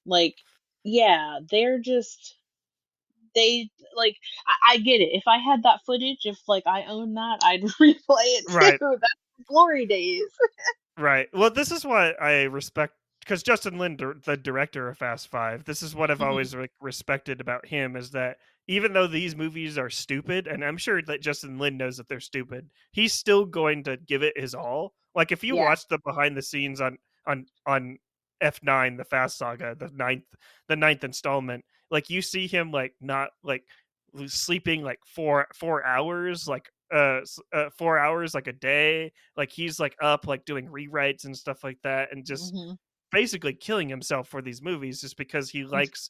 [0.08, 0.36] like,
[0.84, 2.38] yeah, they're just.
[3.36, 4.18] They like
[4.48, 5.12] I, I get it.
[5.14, 8.56] If I had that footage, if like I own that, I'd replay it too.
[8.56, 8.80] Right.
[8.82, 9.14] That's
[9.48, 10.24] glory days.
[10.98, 11.30] Right.
[11.34, 15.82] Well, this is why I respect because Justin Lin, the director of Fast Five, this
[15.84, 16.26] is what I've Mhm.
[16.28, 20.78] always like respected about him is that even though these movies are stupid, and I'm
[20.78, 24.54] sure that Justin Lin knows that they're stupid, he's still going to give it his
[24.56, 24.94] all.
[25.16, 25.66] Like if you Yeah.
[25.66, 27.98] watch the behind the scenes on on on
[28.42, 30.26] F9, the Fast Saga, the ninth
[30.68, 33.64] the ninth installment, like you see him like not like
[34.28, 37.22] sleeping like four four hours like uh,
[37.54, 41.64] uh four hours like a day like he's like up like doing rewrites and stuff
[41.64, 42.78] like that and just Mhm.
[43.12, 46.10] basically killing himself for these movies just because he likes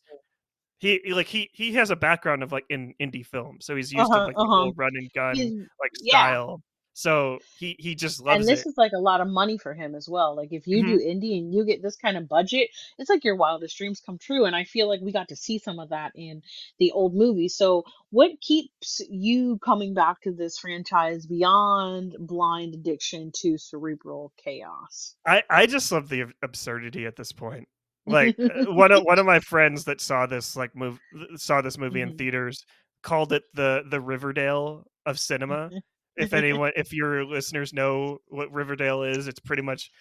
[0.80, 4.10] he like he he has a background of like in indie film so he's used
[4.12, 4.56] to Uh-huh, like the uh-huh.
[4.56, 6.12] whole run and gun He's- like yeah.
[6.12, 6.62] style
[6.94, 9.74] so he he just loves and this it is like a lot of money for
[9.74, 10.36] him as well.
[10.36, 13.36] Like if you do indie and you get this kind of budget, it's like your
[13.36, 14.46] wildest dreams come true.
[14.46, 16.42] And I feel like we got to see some of that in
[16.80, 17.48] the old movie.
[17.50, 25.16] So what keeps you coming back to this franchise beyond blind addiction to cerebral chaos?
[25.26, 27.68] I I just love the absurdity at this point.
[28.06, 31.00] Like uh, one of one of my friends that saw this like move
[31.36, 32.18] saw this movie in Mhm.
[32.18, 32.66] theaters
[33.04, 35.74] called it the the Riverdale of cinema.
[36.18, 39.92] If anyone if your listeners know what Riverdale is, it's pretty much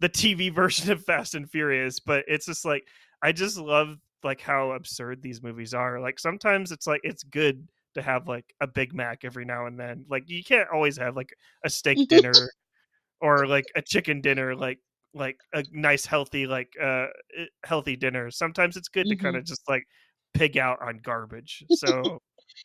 [0.00, 2.88] the TV version of Fast and Furious, but it's just like
[3.22, 6.00] I just love like how absurd these movies are.
[6.00, 9.78] Like sometimes it's like it's good to have like a Big Mac every now and
[9.78, 10.04] then.
[10.08, 11.30] Like you can't always have like
[11.64, 12.50] a steak dinner
[13.20, 14.78] or like a chicken dinner like
[15.14, 17.06] like a nice healthy like uh
[17.38, 18.30] eh, healthy dinner.
[18.30, 19.20] Sometimes it's good to Mhm.
[19.22, 19.84] kind of just like
[20.34, 21.64] pig out on garbage.
[21.70, 22.20] So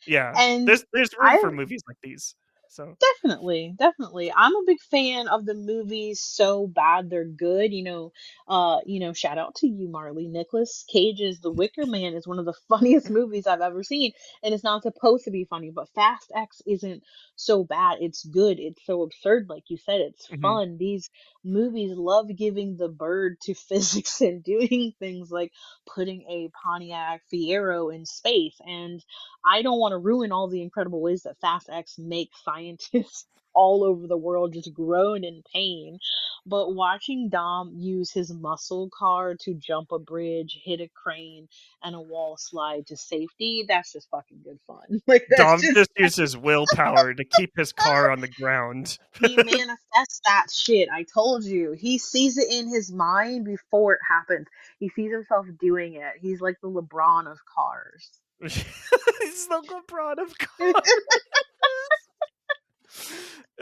[0.06, 0.32] yeah.
[0.36, 2.34] And there's there's room for movies like these.
[2.72, 4.32] So Definitely, definitely.
[4.34, 7.70] I'm a big fan of the movies so bad they're good.
[7.70, 8.12] You know,
[8.48, 10.26] uh, you know, shout out to you, Marley.
[10.26, 14.12] Nicolas Cage's The Wicker Man is one of the funniest movies I've ever seen.
[14.42, 17.02] And it's not supposed to be funny, but Fast X isn't
[17.36, 17.98] so bad.
[18.00, 18.58] It's good.
[18.58, 20.00] It's so absurd, like you said.
[20.00, 20.40] It's Mhm.
[20.40, 20.76] fun.
[20.78, 21.10] These
[21.44, 25.52] movies love giving the bird to physics and doing things like
[25.94, 28.56] putting a Pontiac Fiero in space.
[28.66, 29.04] And
[29.44, 33.84] I don't want to ruin all the incredible ways that Fast X makes scientists all
[33.84, 35.98] over the world just groan in pain.
[36.46, 41.48] But watching Dom use his muscle car to jump a bridge, hit a crane,
[41.82, 45.00] and a wall slide to safety, that's just fucking good fun.
[45.06, 48.98] Like that's Dom just, just uses willpower to keep his car on the ground.
[49.20, 50.88] he manifests that shit.
[50.90, 51.72] I told you.
[51.72, 54.46] He sees it in his mind before it happens.
[54.78, 56.14] He sees himself doing it.
[56.22, 58.08] He's like the LeBron of cars.
[58.40, 60.82] He's the LeBron of cars.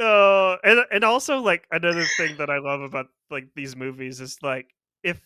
[0.01, 4.39] Uh, and and also like another thing that I love about like these movies is
[4.43, 5.21] like if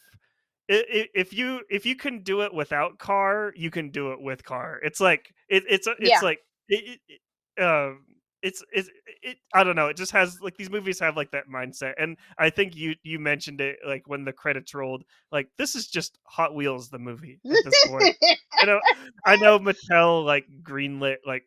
[0.68, 4.80] if you if you can do it without car, you can do it with car.
[4.82, 6.22] It's like it, it's it's Yeah.
[6.22, 7.20] like it, it,
[7.56, 8.04] it, um
[8.42, 8.90] it's it's
[9.22, 12.16] it i don't know it just has like these movies have like that mindset and
[12.38, 16.18] i think you you mentioned it like when the credits rolled like this is just
[16.24, 18.12] hot wheels the movie at this point
[18.60, 18.80] i know
[19.24, 21.44] i know mattel like greenlit like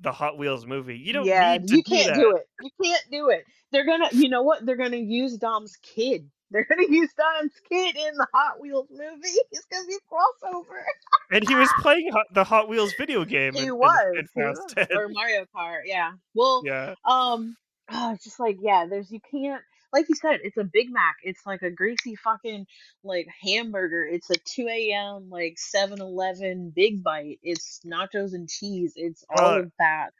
[0.00, 2.48] the hot wheels movie you don't yeah, need to you can't that do it.
[2.62, 3.44] You can't do it.
[3.72, 4.64] They're gonna, you know what?
[4.64, 6.30] They're gonna use Dom's kid.
[6.50, 9.28] They're gonna use Dom's kid in the Hot Wheels movie.
[9.50, 10.82] It's gonna be a crossover.
[11.32, 14.40] and he was playing the hot wheels video game He in, in, was, in he
[14.42, 14.86] fast was.
[14.94, 15.80] or Mario Kart.
[15.86, 16.12] Yeah.
[16.34, 17.56] Well, yeah um,
[17.90, 18.86] oh, it's just like yeah.
[18.88, 19.62] There's you can't.
[19.96, 21.16] Like you said, it's a Big Mac.
[21.24, 22.66] It's like a greasy fucking
[23.04, 24.04] like hamburger.
[24.06, 25.30] It's a 2 a.m.
[25.30, 27.40] like 7-Eleven Big Bite.
[27.42, 28.94] It's nachos and cheese.
[28.96, 30.10] It's all Uh, of that.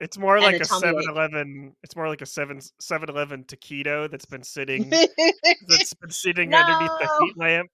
[0.00, 4.26] it's more And like a a 7-eleven it's more like a 7 7-eleven taquito that's
[4.26, 4.98] been sitting
[5.68, 7.70] that's been sitting underneath the heat lamp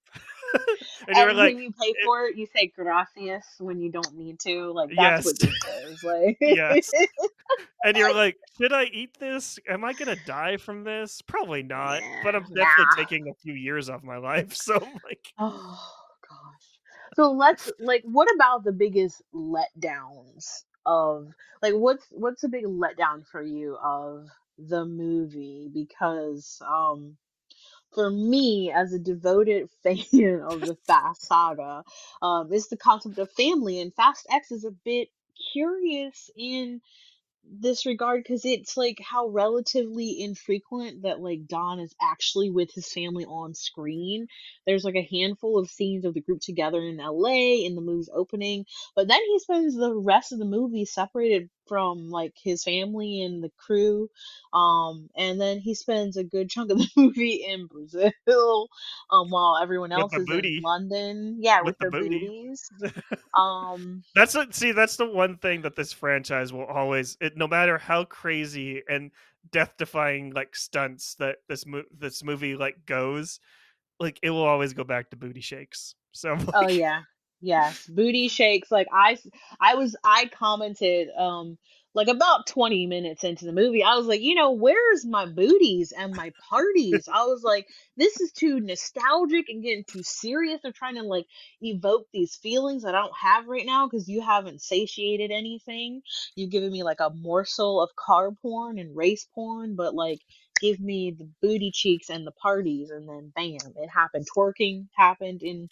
[1.08, 4.38] and and like when you pay for it, you say gracias when you don't need
[4.40, 4.72] to.
[4.72, 5.38] Like that's what Yes.
[5.38, 5.54] this
[5.90, 6.02] is.
[6.02, 6.90] Like Yes.
[7.84, 9.58] and you're like, should I eat this?
[9.68, 11.22] Am I gonna die from this?
[11.22, 12.02] Probably not.
[12.22, 12.96] But I'm definitely nah.
[12.96, 14.56] taking a few years off my life.
[14.66, 15.80] So like, Oh
[16.28, 16.80] gosh.
[17.14, 21.28] So let's like what about the biggest letdowns of
[21.62, 24.26] like what's what's a big letdown for you of
[24.58, 25.70] the movie?
[25.72, 27.16] Because um
[27.96, 31.82] for me as a devoted fan of the Fast saga,
[32.22, 35.08] um, is the concept of family and Fast X is a bit
[35.52, 36.82] curious in
[37.48, 42.92] this regard because it's like how relatively infrequent that like Dom is actually with his
[42.92, 44.26] family on screen.
[44.66, 48.10] There's like a handful of scenes of the group together in LA in the movie's
[48.12, 53.22] opening, but then he spends the rest of the movie separated from like his family
[53.22, 54.10] and the crew.
[54.52, 58.68] Um, and then he spends a good chunk of the movie in Brazil,
[59.10, 60.58] um, while everyone else is booty.
[60.58, 61.36] in London.
[61.40, 62.20] Yeah, With with, the booty.
[62.20, 62.70] booties.
[63.36, 67.46] Um, that's what see, that's the one thing that this franchise will always it no
[67.46, 69.10] matter how crazy and
[69.52, 73.40] death defying like stunts that this mo- this movie like goes,
[74.00, 75.94] like it will always go back to booty shakes.
[76.12, 77.02] So I'm Oh yeah.
[77.40, 78.70] Yes, booty shakes.
[78.70, 79.18] Like I,
[79.60, 81.58] I was, I commented, um,
[81.94, 85.92] like about 20 minutes into the movie, I was like, you know, where's my booties
[85.92, 87.08] and my parties?
[87.12, 90.60] I was like, this is too nostalgic and getting too serious.
[90.62, 91.26] They're trying to like
[91.62, 96.02] evoke these feelings that I don't have right now because you haven't satiated anything.
[96.34, 100.20] You've given me like a morsel of car porn and race porn, but like
[100.60, 104.26] give me the booty cheeks and the parties, and then bam, it happened.
[104.36, 105.68] Twerking happened in,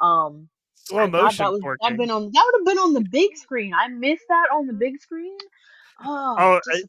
[0.00, 0.48] um.
[0.88, 1.96] Slow I motion that was working.
[1.96, 3.72] been on that would have been on the big screen.
[3.74, 5.36] I missed that on the big screen.
[6.04, 6.82] Oh, Oh, I-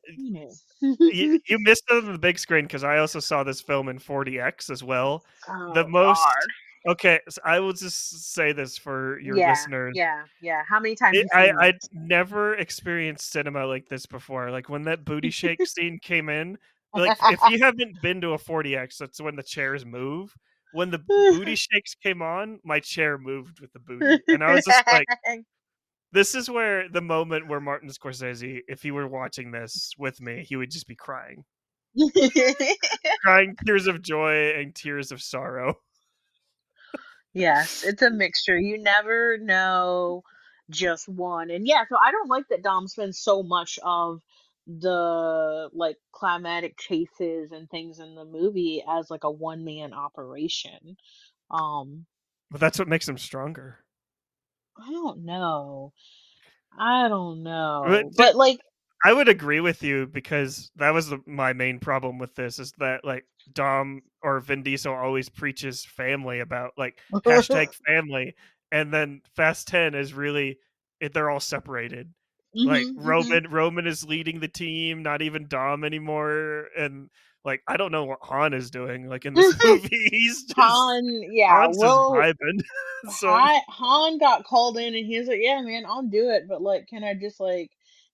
[1.02, 4.00] you, you missed it on the big screen because I also saw this film in
[4.00, 5.26] 4DX as well.
[5.50, 6.92] Oh, the most God.
[6.92, 9.94] okay, so I will just say this for your yeah, listeners.
[9.96, 10.62] Yeah, yeah.
[10.68, 14.52] How many times It, you I I'd never experienced cinema like this before.
[14.52, 16.58] Like when that booty shake scene came in,
[16.94, 20.34] like if you haven't been to a 4DX, that's when the chairs move.
[20.72, 24.66] When the booty shakes came on, my chair moved with the booty, and I was
[24.66, 25.08] just like,
[26.12, 30.46] "This is where the moment where Martin Scorsese, if he were watching this with me,
[30.48, 31.44] he would just be crying,
[33.24, 35.76] crying tears of joy and tears of sorrow."
[37.34, 38.58] yes, it's a mixture.
[38.58, 40.24] You never know
[40.70, 41.50] just one.
[41.50, 44.22] And yeah, so I don't like that Dom spends so much of
[44.80, 50.96] the like climatic chases and things in the movie as like a one man operation.
[51.50, 52.06] Um
[52.52, 53.80] But that's what makes him stronger.
[54.78, 55.94] I don't know.
[56.78, 57.84] I don't know.
[57.88, 58.60] to- But like
[59.06, 62.74] I would agree with you because that was the, my main problem with this is
[62.80, 67.00] that like Dom or Vin Diesel always preaches family about like
[67.32, 68.36] hashtag family,
[68.74, 70.60] and then Fast Ten is really
[71.00, 72.14] it, they're all separated.
[72.56, 73.06] Like Mhm, mhm.
[73.06, 77.10] Roman, Roman is leading the team, not even Dom anymore, and
[77.46, 79.08] like I don't know what Han is doing.
[79.08, 82.64] Like in this movie, he's just Han, yeah, Han's well, just vibing.
[83.18, 86.48] so Han, Han got called in and he was like, "Yeah, man, I'll do it,
[86.48, 87.72] but like, can I just like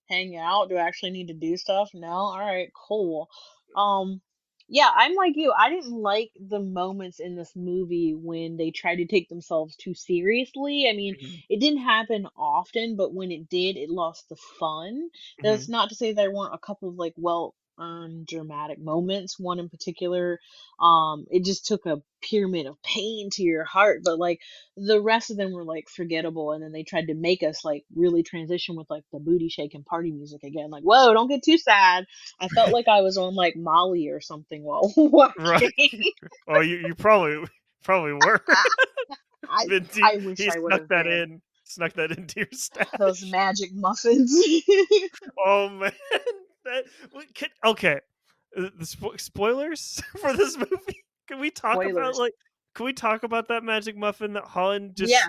[0.08, 0.68] hang out?
[0.68, 1.90] Do I actually need to do stuff?
[1.94, 3.28] No, all right, cool."
[3.76, 4.20] Um,
[4.68, 5.52] yeah, I'm like you.
[5.56, 9.94] I didn't like the moments in this movie when they tried to take themselves too
[9.94, 10.88] seriously.
[10.88, 15.08] I mean, Mhm, it didn't happen often, but when it did, it lost the fun.
[15.42, 15.68] That's mhm.
[15.68, 19.38] not to say there weren't a couple of like well earned dramatic moments.
[19.38, 20.38] One in particular,
[20.80, 24.40] um, it just took a pyramid of pain to your heart, but like
[24.76, 26.52] the rest of them were like forgettable.
[26.52, 29.74] And then they tried to make us like really transition with like the booty shake
[29.74, 30.70] and party music again.
[30.70, 32.06] Like, whoa, don't get too sad.
[32.40, 35.36] I felt like I was on like Molly or something while watching.
[35.38, 35.72] Right.
[36.48, 37.46] Oh, you you probably
[37.82, 38.42] probably were.
[39.48, 39.66] I
[40.02, 41.12] I wish he I would snuck that been.
[41.12, 41.42] in.
[41.64, 42.86] Snuck that into your stash.
[42.98, 44.32] Those magic muffins.
[45.44, 45.92] Oh man,
[46.66, 46.84] That,
[47.34, 48.00] can- okay,
[48.56, 51.04] uh, the spo- spoilers for this movie.
[51.28, 52.32] Can we talk about like?
[52.74, 55.26] Can we talk about that magic muffin that Holland just yeah.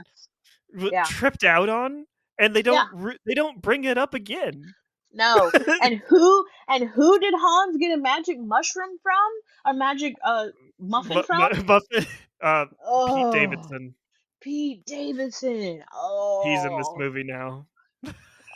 [0.73, 1.03] w- Yeah.
[1.03, 2.05] tripped out on,
[2.37, 4.73] and they don't re- they don't bring it up again.
[5.13, 5.49] No.
[5.81, 9.73] and who and who did Hans get a magic mushroom from?
[9.73, 10.47] A magic uh
[10.79, 11.37] muffin Mu- from?
[11.39, 12.05] mu- muffin.
[12.41, 13.95] Uh, oh, Pete Davidson.
[14.41, 15.83] Pete Davidson.
[15.93, 16.43] Oh.
[16.45, 17.65] He's in this movie now.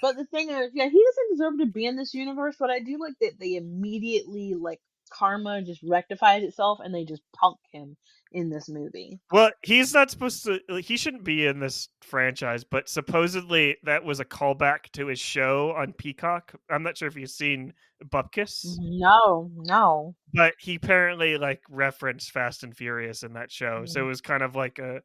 [0.01, 2.79] But the thing is, yeah, he doesn't deserve to be in this universe, but I
[2.79, 4.79] do like that they immediately like
[5.11, 7.97] karma just rectifies itself and they just punk him
[8.31, 9.19] in this movie.
[9.31, 10.59] Well, he's not supposed to.
[10.69, 15.19] like, He shouldn't be in this franchise, but supposedly that was a callback to his
[15.19, 16.53] show on Peacock.
[16.69, 17.73] I'm not sure if you've seen
[18.05, 20.15] Bupkis, No, no.
[20.33, 24.03] but he apparently like referenced Fast and Furious in that show, so Mm.
[24.03, 25.01] it was kind of like a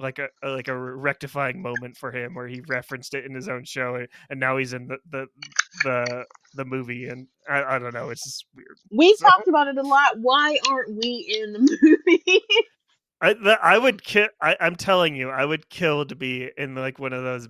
[0.00, 3.64] like a, like a rectifying moment for him where he referenced it in his own
[3.64, 5.26] show, and, now he's in the the
[5.84, 8.76] the, the movie, and I, I don't know, it's just weird.
[8.90, 10.18] We So- talked about it a lot.
[10.18, 12.42] Why aren't we in the movie?
[13.20, 14.28] I the, I would kill.
[14.40, 17.48] I, I'm telling you, I would kill to be in like one of those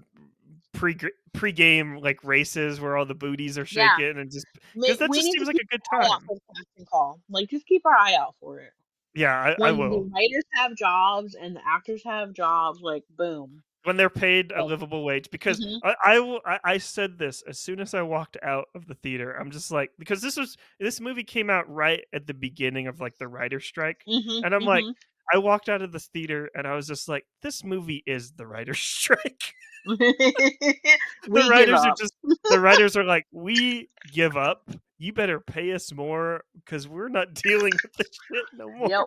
[0.72, 0.96] pre
[1.32, 3.96] pre game like races where all the booties are Yeah.
[3.96, 6.20] shaking and just because that we just seems like a good our eye out time.
[6.26, 7.20] for the casting call.
[7.28, 8.72] Like, just keep our eye out for it.
[9.14, 9.90] Yeah, I, I will.
[9.90, 13.62] the writers have jobs and the actors have jobs, like, boom.
[13.84, 15.80] When they're paid a livable wage, because Mhm.
[15.82, 16.40] I, I will.
[16.44, 19.32] I, I said this as soon as I walked out of the theater.
[19.32, 23.00] I'm just like because this was this movie came out right at the beginning of
[23.00, 24.94] like the writer strike, Mhm, and I'm like, mhm.
[25.32, 28.46] I walked out of this theater and I was just like, this movie is the
[28.46, 29.54] writer's strike.
[29.86, 32.14] the writers are just
[32.50, 34.68] the writers are like, we give up.
[34.98, 38.88] You better pay us more because we're not dealing with this shit no more.
[38.88, 39.06] Yep.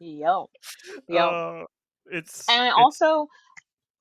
[0.00, 0.46] Yep.
[1.08, 1.32] Yep.
[1.32, 1.64] Uh,
[2.10, 3.28] it's and I it's- also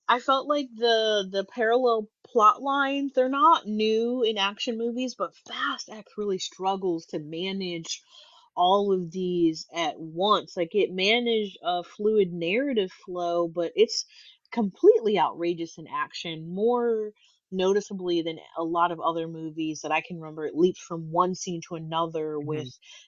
[0.07, 5.35] I felt like the the parallel plot lines they're not new in action movies, but
[5.47, 8.01] Fast X really struggles to manage
[8.55, 10.55] all of these at once.
[10.55, 14.05] Like it managed a fluid narrative flow, but it's
[14.51, 17.11] completely outrageous in action, more
[17.51, 20.45] noticeably than a lot of other movies that I can remember.
[20.45, 22.67] It leaps from one scene to another with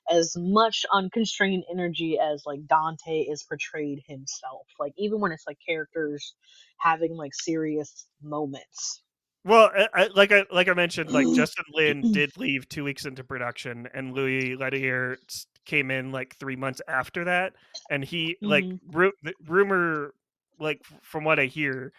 [0.10, 4.67] as much unconstrained energy as like Dante is portrayed himself.
[4.80, 6.34] Like even when it's like characters
[6.78, 9.02] having like serious moments.
[9.45, 13.06] well, I, I, like I like I mentioned, like Justin Lin did leave two weeks
[13.06, 15.17] into production, and Louis Leterrier
[15.65, 17.54] came in like three months after that,
[17.89, 18.80] and he like Mhm.
[18.91, 19.13] ru-
[19.47, 20.13] rumor,
[20.60, 21.93] like from what I hear,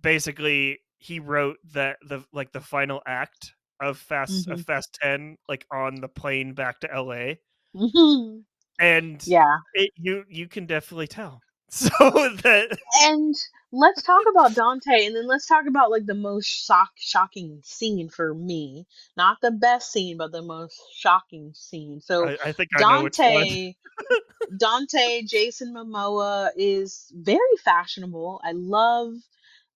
[0.00, 4.62] basically he wrote that the like the final act of Fast of mm-hmm.
[4.62, 7.38] Fast Ten like on the plane back to L.A.
[7.74, 8.38] Mm-hmm.
[8.80, 9.58] and yeah.
[9.74, 11.40] it, you you can definitely tell.
[11.70, 13.34] So that And
[13.72, 18.08] let's talk about Dante and then let's talk about like the most shock shocking scene
[18.08, 18.86] for me.
[19.16, 22.00] Not the best scene, but the most shocking scene.
[22.00, 22.80] So I, I think I.
[22.80, 23.74] Dante
[24.58, 28.40] Dante Jason Momoa is very fashionable.
[28.44, 29.14] I love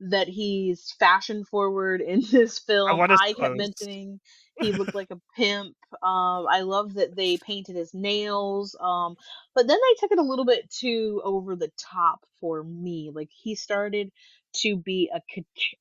[0.00, 3.06] that he's fashion forward in this film.
[3.08, 3.86] his I kept clothes.
[3.90, 4.20] mentioning
[4.58, 5.74] he looked like a pimp.
[6.02, 8.76] Um, I love that they painted his nails.
[8.80, 9.16] Um,
[9.54, 13.10] but then they took it a little bit too over the top for me.
[13.14, 14.10] Like he started
[14.52, 15.20] to be a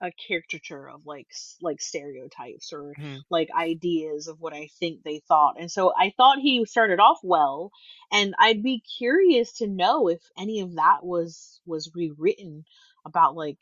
[0.01, 1.27] a caricature of like
[1.61, 3.23] like stereotypes or Mhm.
[3.29, 5.55] like ideas of what I think they thought.
[5.59, 7.71] And so I thought he started off well,
[8.11, 12.65] and I'd be curious to know if any of that was was rewritten
[13.05, 13.57] about like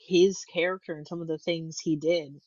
[0.00, 2.40] his character and some of the things he did.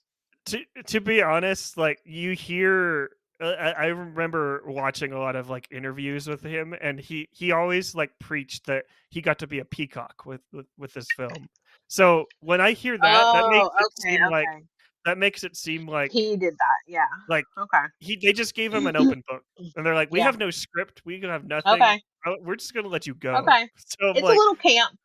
[0.47, 3.11] to to be honest, like you hear,
[3.41, 7.95] uh, I, remember watching a lot of like interviews with him, and he he always
[7.95, 11.47] like preached that he got to be a peacock with with, with this film.
[11.87, 14.47] So when I hear that, that makes it seem like
[15.05, 16.77] that makes it seem like Oh, he did that.
[16.87, 17.05] Yeah.
[17.29, 17.85] like Okay.
[17.99, 19.43] he they just gave him an open book,
[19.75, 20.25] and they're like, we Yeah.
[20.25, 21.73] have no script, we have nothing.
[21.73, 22.01] Okay.
[22.25, 23.35] uh, We're just gonna let you go.
[23.37, 23.69] Okay.
[23.99, 24.97] So It's like, a little camp.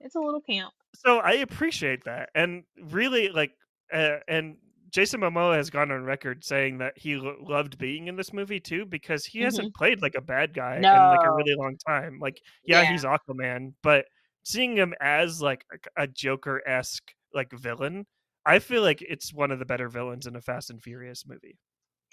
[0.00, 0.72] It's a little camp.
[1.04, 3.52] So I appreciate that, and really like,
[3.92, 4.56] uh, and
[4.90, 8.60] Jason Momoa has gone on record saying that he lo- loved being in this movie
[8.60, 11.36] too because he hasn't played like a bad guy in like a Mm-hmm.
[11.36, 12.18] Really long time.
[12.20, 12.92] Like, yeah, Yeah.
[12.92, 14.06] he's Aquaman, but
[14.44, 15.64] seeing him as like
[15.98, 18.06] a, a Joker esque like villain,
[18.46, 21.58] I feel like it's one of the better villains in a Fast and Furious movie.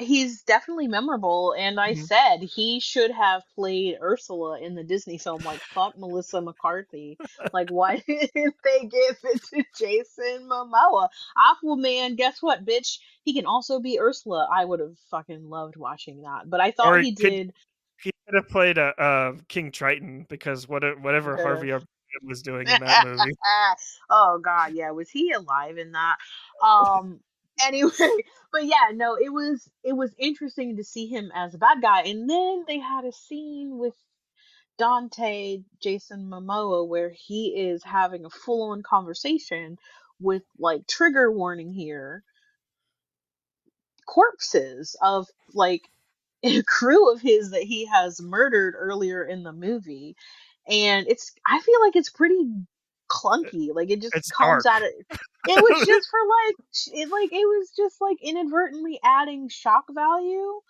[0.03, 2.05] He's definitely memorable, and I Mhm.
[2.05, 5.41] said he should have played Ursula in the Disney film.
[5.43, 7.17] Like, fuck Melissa McCarthy.
[7.53, 11.09] Like, why didn't they give it to Jason Momoa?
[11.37, 12.99] Aquaman, guess what, bitch?
[13.23, 14.47] He can also be Ursula.
[14.51, 17.53] I would have fucking loved watching that, but I thought Or he could- did.
[18.01, 21.43] He could have played a uh, King Triton because what whatever Yeah.
[21.43, 21.85] Harvey
[22.25, 23.31] was doing in that movie.
[24.09, 24.91] oh god, yeah.
[24.91, 26.17] Was he alive in that?
[26.61, 27.21] Um
[27.65, 27.91] anyway,
[28.51, 32.01] but yeah, no, it was it was interesting to see him as a bad guy,
[32.03, 33.95] and then they had a scene with
[34.77, 39.77] Dante Jason Momoa where he is having a full on conversation
[40.19, 42.23] with like trigger warning here
[44.05, 45.89] corpses of like
[46.43, 50.15] a crew of his that he has murdered earlier in the movie
[50.67, 52.41] and it's i feel like it's pretty
[53.13, 54.65] clunky like it just It's comes dark.
[54.65, 54.89] out of
[55.47, 60.61] it was just for like it like it was just like inadvertently adding shock value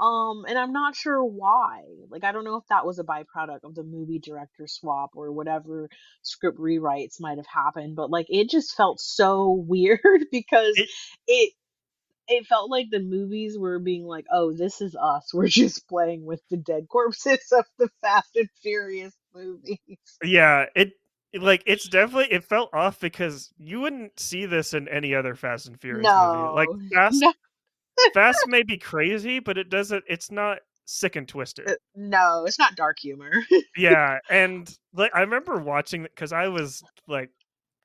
[0.00, 3.64] um and i'm not sure why like i don't know if that was a byproduct
[3.64, 5.88] of the movie director swap or whatever
[6.22, 10.90] script rewrites might have happened but like it just felt so weird because It-
[11.28, 11.52] it
[12.28, 15.32] it felt like the movies were being like, "Oh, this is us.
[15.34, 19.78] We're just playing with the dead corpses of the Fast and Furious movies."
[20.24, 20.92] Yeah, it it-
[21.34, 25.66] like it's definitely it felt off because you wouldn't see this in any other Fast
[25.66, 26.48] and Furious movie.
[26.54, 27.32] Like Fast No.
[28.14, 31.68] Fast may be crazy, but it doesn't it's not sick and twisted.
[31.70, 33.30] Uh, No, it's not dark humor.
[33.76, 37.30] yeah, and like I remember watching because I was like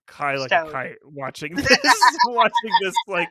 [0.09, 1.77] high like a kite watching this,
[2.27, 3.29] watching this like,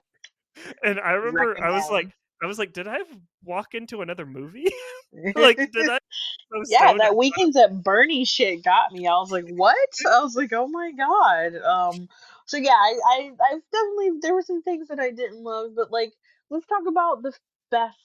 [0.84, 2.10] and I remember I was like,
[2.42, 2.98] I was like, did I
[3.44, 4.68] walk into another movie?
[5.36, 5.98] like, did I?
[6.52, 9.06] I yeah, that at- weekends at Bernie shit got me.
[9.06, 9.76] I was like, "What?"
[10.10, 12.08] I was like, "Oh my god." Um.
[12.46, 15.90] So yeah, I, I, I definitely there were some things that I didn't love, but
[15.92, 16.12] like,
[16.50, 17.32] let's talk about the
[17.70, 17.98] best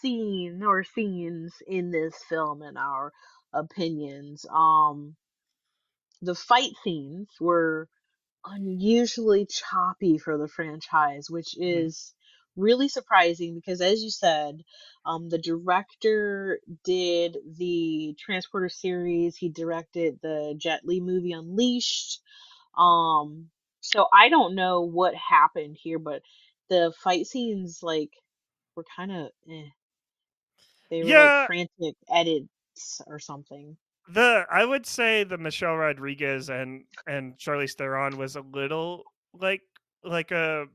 [0.00, 3.12] scene or scenes in this film and our
[3.52, 4.46] opinions.
[4.52, 5.16] Um,
[6.22, 7.88] the fight scenes were
[8.46, 11.90] unusually choppy for the franchise, which Mhm.
[11.90, 12.14] is
[12.56, 14.62] really surprising because, as you said,
[15.04, 19.36] um, the director did the Transporter series.
[19.36, 22.20] He directed the Jet Li movie Unleashed.
[22.76, 26.22] Um, so I don't know what happened here, but
[26.70, 28.12] the fight scenes like
[28.76, 29.68] were kind of eh.
[30.90, 31.14] They were Yeah.
[31.14, 33.78] like frantic edits or something.
[34.08, 39.62] the I would say the Michelle Rodriguez and and Charlize Theron was a little like
[40.02, 40.66] like a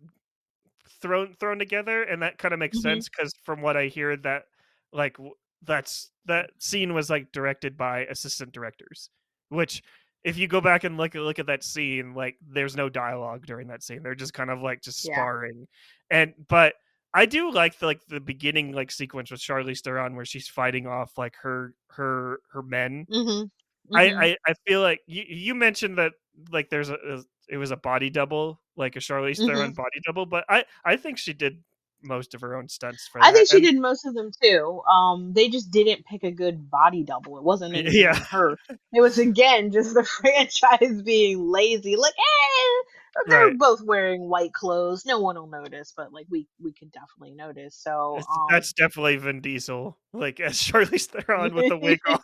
[1.01, 2.81] thrown thrown together, and that kind of makes Mhm.
[2.81, 4.45] sense because from what I hear, that
[4.91, 5.17] like
[5.61, 9.09] that's that scene was like directed by assistant directors,
[9.49, 9.83] which
[10.23, 13.45] if you go back and look at look at that scene, like there's no dialogue
[13.45, 14.01] during that scene.
[14.03, 15.25] They're just kind of like just Yeah.
[15.25, 15.67] sparring,
[16.09, 16.75] and but.
[17.17, 20.85] I do like the like the beginning like sequence with Charlize Theron where she's fighting
[20.85, 23.45] off like her her her men Mm-hmm.
[23.93, 26.13] I, I I feel like you you mentioned that
[26.51, 29.45] like there's a, a it was a body double like a Charlize Mm-hmm.
[29.47, 31.63] Theron body double, but I I think she did
[32.03, 33.37] most of her own stunts for I that.
[33.37, 34.81] think she and- did most of them too.
[34.91, 37.37] Um, they just didn't pick a good body double.
[37.37, 38.13] It wasn't yeah.
[38.31, 38.57] her.
[38.93, 41.95] It was again just the franchise being lazy.
[41.95, 42.83] Like, eh,
[43.27, 43.57] they're Right.
[43.57, 45.05] both wearing white clothes.
[45.05, 47.75] No one will notice, but like we we can definitely notice.
[47.75, 52.19] So It's- um, That's definitely Vin Diesel, like as Charlize Theron with the wig on.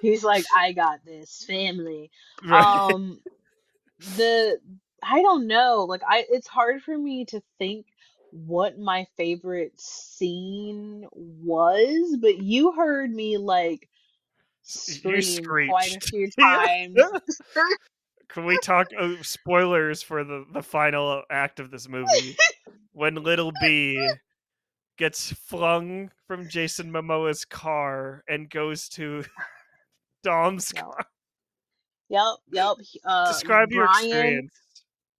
[0.00, 2.10] he's like, I got this family.
[2.46, 2.62] Right.
[2.92, 3.18] um
[3.98, 4.58] the
[5.02, 7.86] i don't know like i it's hard for me to think
[8.30, 13.88] what my favorite scene was but you heard me like
[14.62, 16.98] scream quite a few times
[18.28, 22.36] Can we talk oh, spoilers for the the final act of this movie
[22.92, 24.10] when Little B
[24.98, 29.24] gets flung from Jason Momoa's car and goes to
[30.22, 30.84] Dom's Yep.
[30.84, 31.06] car?
[32.10, 34.52] Yep yep uh Describe your brian experience.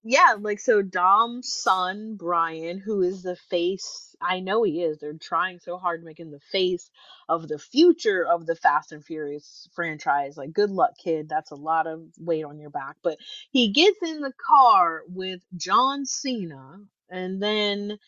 [0.05, 5.15] yeah like so dom's son brian who is the face i know he is they're
[5.15, 6.91] trying so hard to make him the face
[7.29, 11.57] of the future of the fast and furious franchise like good luck kid that's a
[11.57, 13.19] lot of weight on your back but
[13.53, 16.81] he gets in the car with john cena
[17.11, 17.99] and then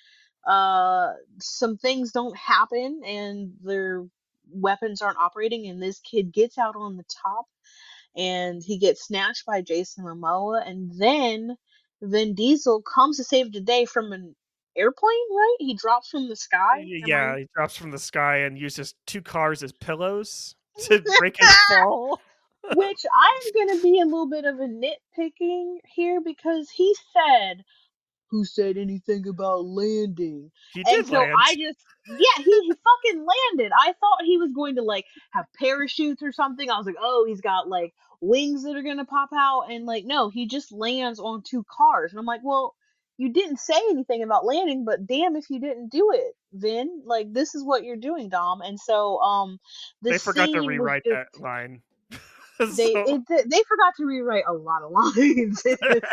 [0.49, 4.07] uh some things don't happen and their
[4.53, 7.47] weapons aren't operating and this kid gets out on the top
[8.19, 11.57] and he gets snatched by Jason Momoa, and then
[12.03, 14.35] Vin Diesel comes to save the day from an
[14.77, 15.13] airplane.
[15.31, 15.57] Right?
[15.61, 16.85] He drops from the sky.
[16.85, 21.37] Yeah, I- he drops from the sky and uses two cars as pillows to break
[21.39, 22.21] his fall.
[22.75, 27.65] Which I'm gonna be a little bit of a nitpicking here because he said,
[28.31, 31.35] "Who said anything about landing?" He and did so land.
[31.37, 33.73] I just, yeah, he, fucking landed.
[33.77, 36.71] I thought he was going to like have parachutes or something.
[36.71, 40.05] I was like, oh, he's got like wings that are gonna pop out, and like,
[40.05, 42.75] no, he just lands on two cars, and I'm like, well,
[43.19, 47.03] you didn't say anything about landing, but damn if you didn't do it, Vin.
[47.05, 48.61] Like, this is what you're doing, Dom.
[48.61, 49.59] And so, um,
[50.03, 51.83] the they forgot to rewrite just- that line.
[52.77, 55.63] they So- it, they forgot to rewrite a lot of lines.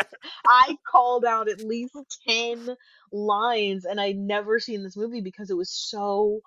[0.48, 1.96] I called out at least
[2.28, 2.76] ten
[3.12, 6.40] lines, and I'd never seen this movie because it was so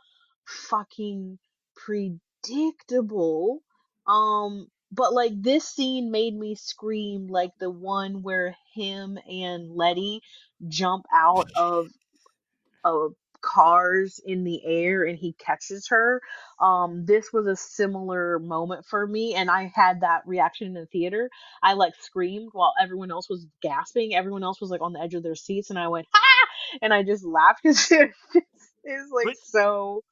[0.46, 1.40] fucking
[1.76, 3.62] predictable.
[4.08, 10.22] Um, but like this scene made me scream, like the one where him and Letty
[10.68, 11.88] jump out of
[12.84, 16.22] of cars in the air and he catches her
[16.60, 20.86] um this was a similar moment for me and i had that reaction in the
[20.88, 21.30] theater.
[21.64, 25.14] I like screamed while everyone else was gasping everyone else was like on the edge
[25.14, 26.48] of their seats and i went ha
[26.82, 30.04] and i just laughed because it's like Which- so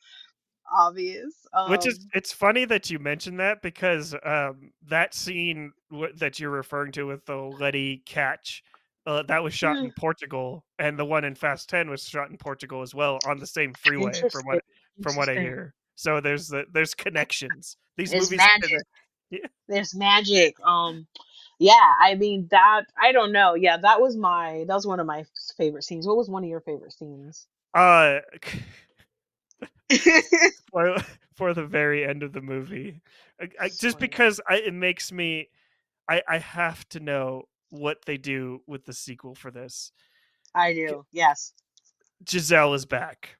[0.71, 6.13] obvious um, Which is it's funny that you mentioned that because um, that scene w-
[6.17, 8.63] that you're referring to with the Letty catch
[9.07, 12.37] uh, that was shot in Portugal, and the one in Fast Ten was shot in
[12.37, 14.11] Portugal as well on the same freeway.
[14.29, 14.63] From what
[15.01, 17.77] from what I hear, so there's the there's connections.
[17.95, 18.69] These movies magic.
[19.31, 20.59] connect- There's magic.
[20.59, 21.07] Um,
[21.57, 21.93] yeah.
[22.01, 22.83] I mean that.
[23.01, 23.53] I don't know.
[23.55, 24.65] Yeah, that was my.
[24.67, 25.23] That was one of my
[25.57, 26.05] favorite scenes.
[26.05, 27.47] What was one of your favorite scenes?
[27.73, 28.19] Uh,
[30.71, 30.97] for
[31.35, 33.01] for the very end of the movie,
[33.39, 35.47] I, I, just because I, it makes me,
[36.09, 39.91] I I have to know what they do with the sequel for this.
[40.55, 41.05] I do.
[41.11, 41.53] Yes.
[42.27, 43.37] Giselle is back.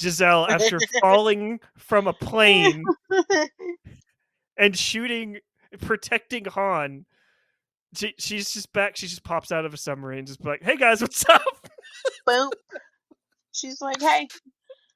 [0.00, 2.84] Giselle, after falling from a plane
[4.56, 5.38] and shooting,
[5.80, 7.06] protecting Han,
[7.94, 8.96] she, she's just back.
[8.96, 11.68] She just pops out of a submarine, just like, "Hey guys, what's up?"
[12.26, 12.50] Boom.
[13.54, 14.26] She's like, hey,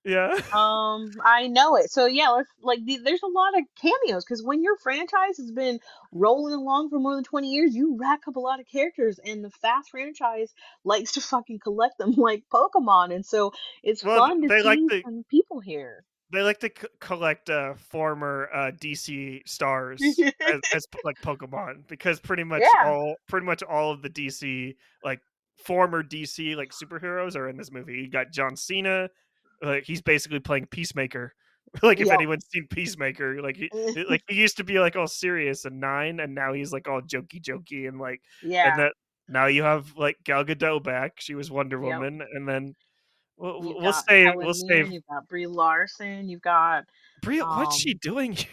[0.05, 1.90] yeah, um, I know it.
[1.90, 2.84] So yeah, let's like.
[2.84, 5.80] The, there's a lot of cameos because when your franchise has been
[6.12, 9.44] rolling along for more than 20 years, you rack up a lot of characters, and
[9.44, 10.53] the Fast franchise
[10.84, 14.78] likes to fucking collect them like Pokemon, and so it's Well, fun to see like
[14.88, 16.05] the- some people here.
[16.30, 20.03] they like to c- collect uh, former uh, DC stars
[20.46, 22.90] as, as like Pokemon because pretty much Yeah.
[22.90, 25.20] all pretty much all of the DC like
[25.57, 27.94] former DC like superheroes are in this movie.
[27.94, 29.09] You got John Cena,
[29.62, 31.34] like he's basically playing Peacemaker.
[31.82, 32.14] like if Yep.
[32.14, 33.68] anyone's seen Peacemaker, like he,
[34.09, 37.00] like he used to be like all serious and nine, and now he's like all
[37.02, 38.70] jokey jokey and like yeah.
[38.70, 38.92] and that
[39.28, 41.14] now you have like Gal Gadot back.
[41.18, 42.00] She was Wonder Yep.
[42.00, 42.74] Woman, and then
[43.36, 46.28] we'll, we'll save Helen we'll save You've got Brie Larson.
[46.28, 46.84] You've got
[47.22, 47.44] Bria.
[47.44, 48.36] what's she um, doing?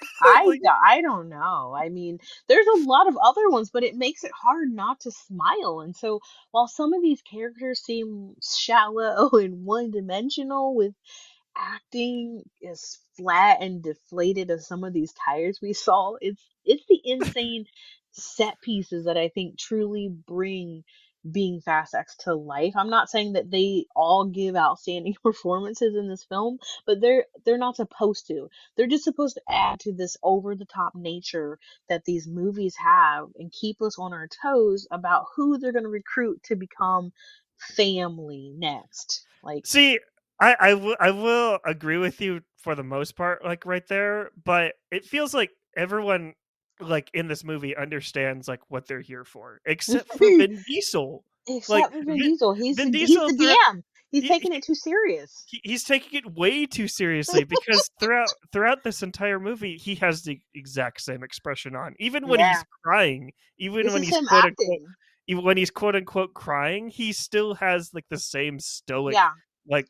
[0.22, 1.74] I Like- I don't know.
[1.76, 2.18] I mean,
[2.48, 5.80] there's a lot of other ones, but it makes it hard not to smile.
[5.80, 6.20] And so,
[6.52, 10.94] while some of these characters seem shallow and one-dimensional with
[11.56, 17.00] acting as flat and deflated as some of these tires we saw, it's it's the
[17.04, 17.66] insane
[18.12, 20.84] set pieces that I think truly bring
[21.30, 22.74] being Fast X to life.
[22.76, 27.58] I'm not saying that they all give outstanding performances in this film, but they're they're
[27.58, 28.48] not supposed to.
[28.76, 31.58] They're just supposed to add to this over the top nature
[31.88, 35.88] that these movies have and keep us on our toes about who they're going to
[35.88, 37.12] recruit to become
[37.58, 39.24] family next.
[39.42, 39.98] Like See,
[40.40, 40.56] I
[40.98, 45.34] I will agree with you for the most part, like right there, but it feels
[45.34, 46.34] like everyone
[46.82, 51.24] like in this movie understands like what they're here for, except for Vin Diesel.
[51.46, 53.82] except like, for Vin Diesel, he's Vin the, Diesel he's the DM.
[54.10, 55.44] He's he- taking it too serious.
[55.48, 60.22] He, he's taking it way too seriously because throughout throughout this entire movie, he has
[60.22, 62.50] the exact same expression on, even when Yeah.
[62.52, 64.78] he's crying, even This when he's quote unquote,
[65.28, 69.30] even when he's quote unquote crying, he still has like the same stoic yeah,
[69.66, 69.86] like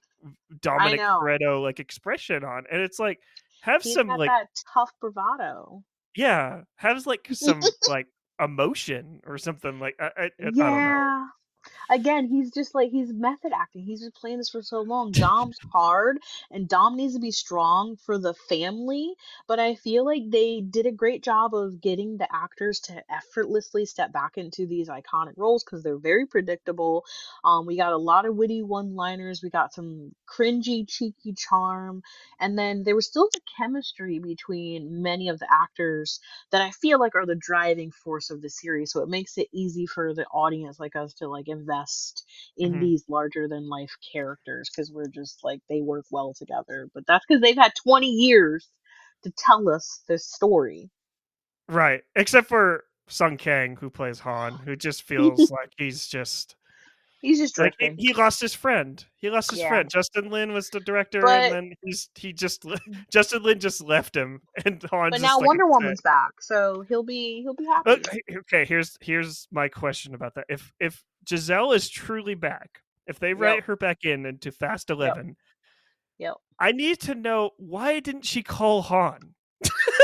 [0.60, 1.00] Dominic.
[1.00, 3.18] Toretto like expression on, and it's like
[3.62, 5.82] have some like that tough bravado.
[6.16, 8.06] Yeah, has like some like
[8.40, 10.96] emotion or something like I, I, I don't know.
[11.90, 13.82] Again, he's just like he's method acting.
[13.84, 15.12] He's been playing this for so long.
[15.12, 16.18] Dom's hard
[16.50, 19.14] and Dom needs to be strong for the family,
[19.46, 23.84] but I feel like they did a great job of getting the actors to effortlessly
[23.86, 27.04] step back into these iconic roles because they're very predictable.
[27.44, 32.02] Um, we got a lot of witty one-liners, we got some cringy, cheeky charm,
[32.40, 36.98] and then there was still the chemistry between many of the actors that I feel
[36.98, 38.92] like are the driving force of the series.
[38.92, 42.24] So it makes it easy for the audience like us to like invest
[42.58, 42.80] in Mhm.
[42.80, 46.88] these larger than life characters because we're just like they work well together.
[46.94, 48.68] But that's because they've had 20 years
[49.24, 50.90] to tell us this story.
[51.68, 52.02] Right.
[52.16, 56.56] Except for Sung Kang, who plays Han, who just feels like he's just
[57.22, 59.02] He's just like he, lost his friend.
[59.16, 59.68] He lost his Yeah.
[59.68, 59.88] friend.
[59.88, 62.66] Justin Lin was the director, But- and then he's he just
[63.12, 65.10] Justin Lin just left him, and Han.
[65.10, 65.70] but now like, Wonder upset.
[65.82, 67.90] Woman's back, so he'll be he'll be happy.
[67.92, 70.46] Okay, okay, here's here's my question about that.
[70.48, 73.64] If if Giselle is truly back, if they write Yep.
[73.66, 75.36] her back in into Fast Eleven,
[76.18, 76.34] Yep.
[76.58, 79.34] I need to know why didn't she call Han?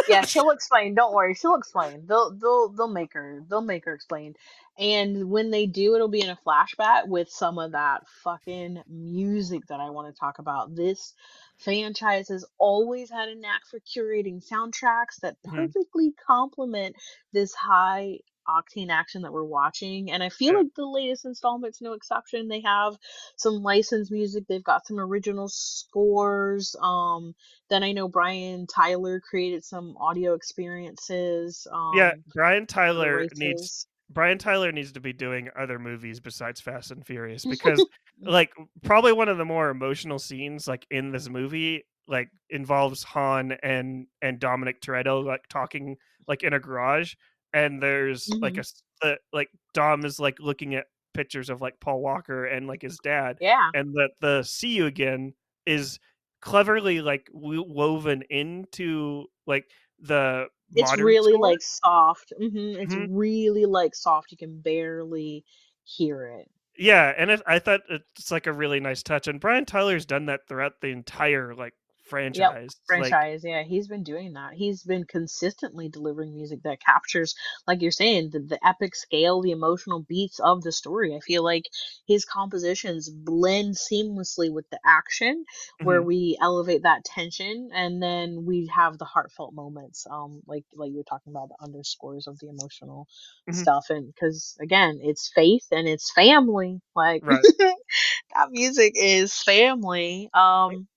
[0.06, 0.94] Yeah, she'll explain.
[0.94, 2.06] Don't worry, she'll explain.
[2.06, 4.34] They'll they'll they'll make her they'll make her explain.
[4.78, 9.66] And when they do, it'll be in a flashback with some of that fucking music
[9.68, 10.74] that I want to talk about.
[10.74, 11.14] This
[11.59, 15.74] franchise has always had a knack for curating soundtracks that Mhm.
[15.74, 16.96] perfectly complement
[17.32, 20.11] this high octane action that we're watching.
[20.11, 20.59] And I feel Yeah.
[20.61, 22.49] like the latest installment's no exception.
[22.49, 22.96] They have
[23.36, 26.74] some licensed music, they've got some original scores.
[26.82, 27.34] Um
[27.70, 31.66] then I know Brian Tyler created some audio experiences.
[31.72, 33.86] Um, yeah, Brian Tyler needs.
[34.11, 37.84] Brian Tyler needs to be doing other movies besides Fast and Furious because
[38.22, 38.51] like
[38.82, 44.07] probably one of the more emotional scenes like in this movie like involves Han and
[44.22, 45.96] and Dominic Toretto like talking
[46.26, 47.14] like in a garage
[47.53, 48.59] and there's like Mhm.
[48.59, 48.64] a
[49.03, 52.99] the, like Dom is like looking at pictures of like Paul Walker and like his
[53.01, 55.34] dad Yeah, and the the see you again
[55.66, 55.99] is
[56.40, 59.70] cleverly like woven into like
[60.01, 61.36] the it's really score.
[61.36, 62.32] like soft.
[62.38, 63.09] hmm It's Mhm.
[63.11, 64.30] really like soft.
[64.30, 65.44] You can barely
[65.84, 66.51] hear it.
[66.76, 70.26] Yeah, and it, I thought it's like a really nice touch, and Brian Tyler's done
[70.26, 71.74] that throughout the entire like
[72.09, 72.76] franchise.
[72.94, 77.34] Like, franchise yeah he's been doing that he's been consistently delivering music that captures
[77.66, 81.44] like you're saying the, the epic scale the emotional beats of the story i feel
[81.44, 81.64] like
[82.06, 85.44] his compositions blend seamlessly with the action
[85.82, 86.04] where Mhm.
[86.04, 90.96] we elevate that tension and then we have the heartfelt moments um like like you
[90.98, 93.06] were talking about the underscores of the emotional
[93.48, 93.68] Mhm.
[93.68, 97.46] stuff and because again it's faith and it's family like Right.
[98.34, 100.88] that music is family um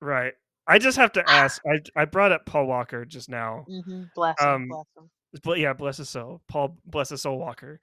[0.00, 0.34] right.
[0.66, 1.60] I just have to ask.
[1.66, 5.10] I I brought up Paul Walker just now, mhm, bless him Um, bless him
[5.44, 7.80] but yeah, bless his soul, Paul, bless his soul, Walker.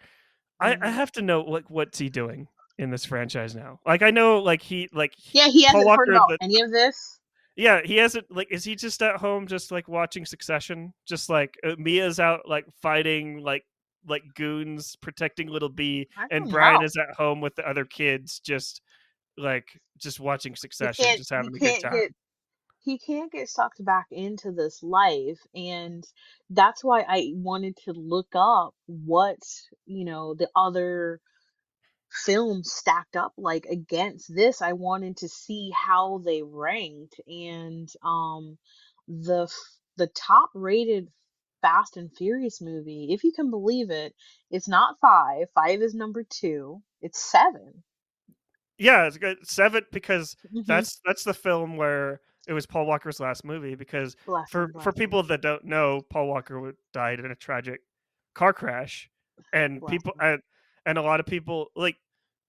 [0.59, 0.93] I I Mhm.
[0.93, 3.79] have to know like what's he doing in this franchise now?
[3.85, 6.71] Like I know like he like Yeah, he hasn't Walker heard about the- any of
[6.71, 7.19] this.
[7.55, 10.93] yeah he hasn't like is he just at home just like watching Succession?
[11.07, 13.65] Just like uh, Mia's out like fighting like
[14.07, 16.85] like goons protecting little B, and Brian know.
[16.85, 18.81] is at home with the other kids just
[19.37, 19.67] like
[19.97, 21.93] just watching Succession, just having a good time.
[21.93, 22.11] get.
[22.83, 26.05] He can't get sucked back into this life, and
[26.49, 29.39] that's why I wanted to look up what
[29.85, 31.21] you know the other
[32.25, 34.61] films stacked up like against this.
[34.61, 38.57] I wanted to see how they ranked, and um,
[39.07, 39.47] the
[39.97, 41.09] the top rated
[41.61, 44.15] Fast and Furious movie, if you can believe it,
[44.51, 45.47] it's not five.
[45.55, 46.81] Five is number two.
[47.01, 47.83] It's 7
[48.77, 49.45] Yeah, it's good.
[49.47, 50.65] Seven because Mhm.
[50.67, 54.83] that's that's the film where it was Paul Walker's last movie because Bless for bless
[54.83, 57.81] for people that don't know, Paul Walker died in a tragic
[58.35, 59.09] car crash,
[59.53, 60.41] and Bless people and,
[60.85, 61.97] and a lot of people like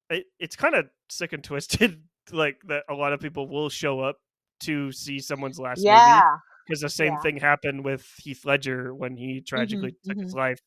[0.09, 4.01] it, it's kind of sick and twisted, like that a lot of people will show
[4.01, 4.17] up
[4.61, 6.23] to see someone's last movie
[6.67, 7.21] because the same yeah.
[7.21, 10.39] thing happened with Heath Ledger when he tragically took his mhm.
[10.39, 10.61] life.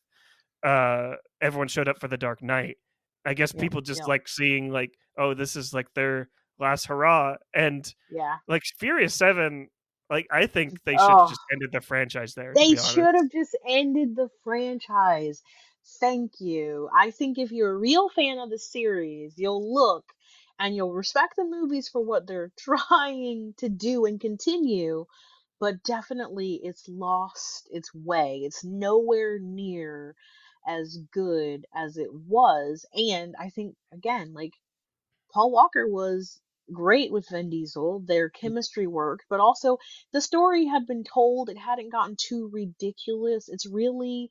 [0.64, 2.78] Uh, everyone showed up for The Dark Knight.
[3.26, 7.38] I guess Yep, people just like seeing like, oh, this is like their last hurrah,
[7.54, 8.38] and Yeah.
[8.48, 9.70] like Furious Seven.
[10.10, 12.60] Like I think they should Oh, just ended the franchise there.
[12.60, 15.42] they should have just ended the franchise.
[16.00, 16.90] Thank you.
[16.96, 20.06] I think if you're a real fan of the series, you'll look
[20.60, 25.06] and you'll respect the movies for what they're trying to do and continue,
[25.60, 28.42] but definitely it's lost its way.
[28.46, 30.16] It's nowhere near
[30.68, 32.86] as good as it was.
[32.94, 34.54] And I think, again, like
[35.34, 36.40] Paul Walker was
[36.72, 38.02] great with Vin Diesel.
[38.06, 39.78] Their chemistry worked, but also
[40.14, 41.50] the story had been told.
[41.50, 43.50] It hadn't gotten too ridiculous.
[43.50, 44.30] It's really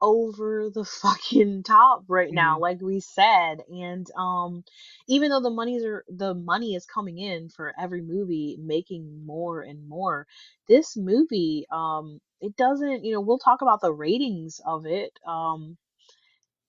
[0.00, 2.60] over the fucking top right now, Mhm.
[2.60, 3.62] like we said.
[3.72, 4.64] And um
[5.08, 9.62] even though the money's are the money is coming in for every movie making more
[9.62, 10.26] and more,
[10.68, 15.76] this movie um it doesn't, you know, we'll talk about the ratings of it um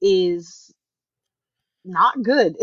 [0.01, 0.73] is
[1.85, 2.55] not good.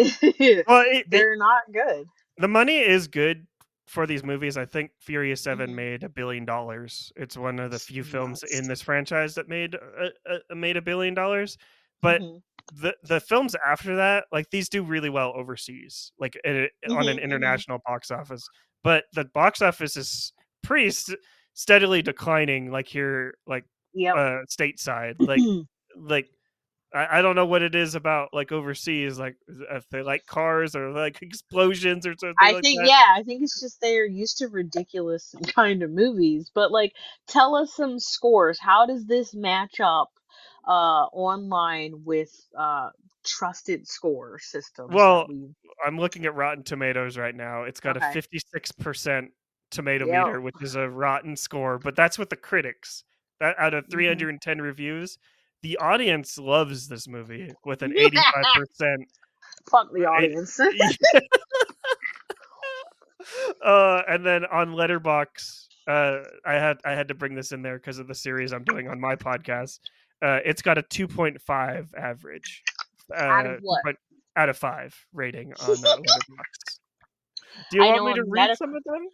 [0.66, 2.06] Well, it, it, They're not good.
[2.38, 3.46] the money is good
[3.86, 4.56] for these movies.
[4.56, 5.74] I think Furious 7 Mhm.
[5.74, 7.12] made a billion dollars.
[7.16, 10.82] It's one of the few films in this franchise that made a, a, made a
[10.82, 11.58] billion dollars.
[12.02, 12.40] But Mhm.
[12.80, 17.16] the the films after that, like these, do really well overseas, like a- on an
[17.18, 17.22] mhm.
[17.22, 18.46] international box office.
[18.84, 21.18] But the box office is pretty st-
[21.54, 23.64] steadily declining, like here, like
[23.94, 24.14] Yep.
[24.16, 25.16] uh, stateside.
[25.18, 25.40] Like
[25.96, 26.28] like
[26.94, 30.74] I, I don't know what it is about like overseas, like if they like cars
[30.76, 32.88] or like explosions or something I like think that.
[32.88, 36.50] yeah, I think it's just they're used to ridiculous kind of movies.
[36.54, 36.92] But like
[37.28, 38.58] tell us some scores.
[38.60, 40.10] How does this match up
[40.66, 42.90] uh online with uh
[43.24, 45.48] trusted score systems Well, we
[45.84, 47.62] I'm looking at Rotten Tomatoes right now.
[47.64, 49.28] It's got a 56%
[49.70, 50.06] tomato Yep.
[50.06, 53.04] meter, which is a rotten score, but that's with the critics.
[53.40, 53.90] That out of Mhm.
[53.90, 55.18] 310 reviews,
[55.62, 58.96] the audience loves this movie with an 85%.
[59.70, 60.58] Fuck the audience.
[63.64, 67.76] uh, and then on Letterboxd, uh, I had I had to bring this in there
[67.76, 69.80] because of the series I'm doing on my podcast.
[70.22, 72.62] Uh, it's got a 2.5 average.
[73.12, 73.96] Uh, Out of what?
[74.36, 76.78] out of five rating on uh, Letterboxd.
[77.70, 79.08] Do you I want me to read some of them?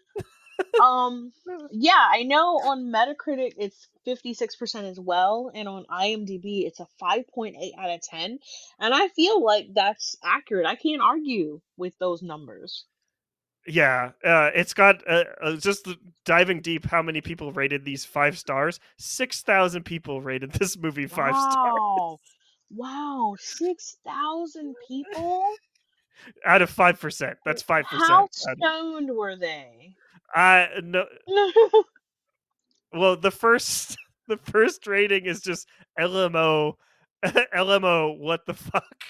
[0.82, 1.32] Um,
[1.70, 7.54] yeah, I know on Metacritic it's 56% as well, and on IMDb it's a 5.8
[7.78, 8.38] out of 10.
[8.78, 10.66] And I feel like that's accurate.
[10.66, 12.84] I can't argue with those numbers.
[13.66, 15.88] Yeah, uh, it's got uh, uh, just
[16.24, 16.86] diving deep.
[16.86, 18.78] How many people rated these five stars?
[18.96, 22.20] Six thousand people rated this movie five stars Wow.
[22.68, 25.44] Wow, 6,000 people?
[26.44, 27.38] out of five percent.
[27.44, 28.10] That's five percent.
[28.10, 29.94] How stoned were they?
[30.36, 31.06] I no.
[32.92, 33.96] Well, the first
[34.28, 35.68] the first rating is just
[35.98, 36.78] LMO,
[37.54, 38.12] LMO.
[38.18, 39.04] What the fuck?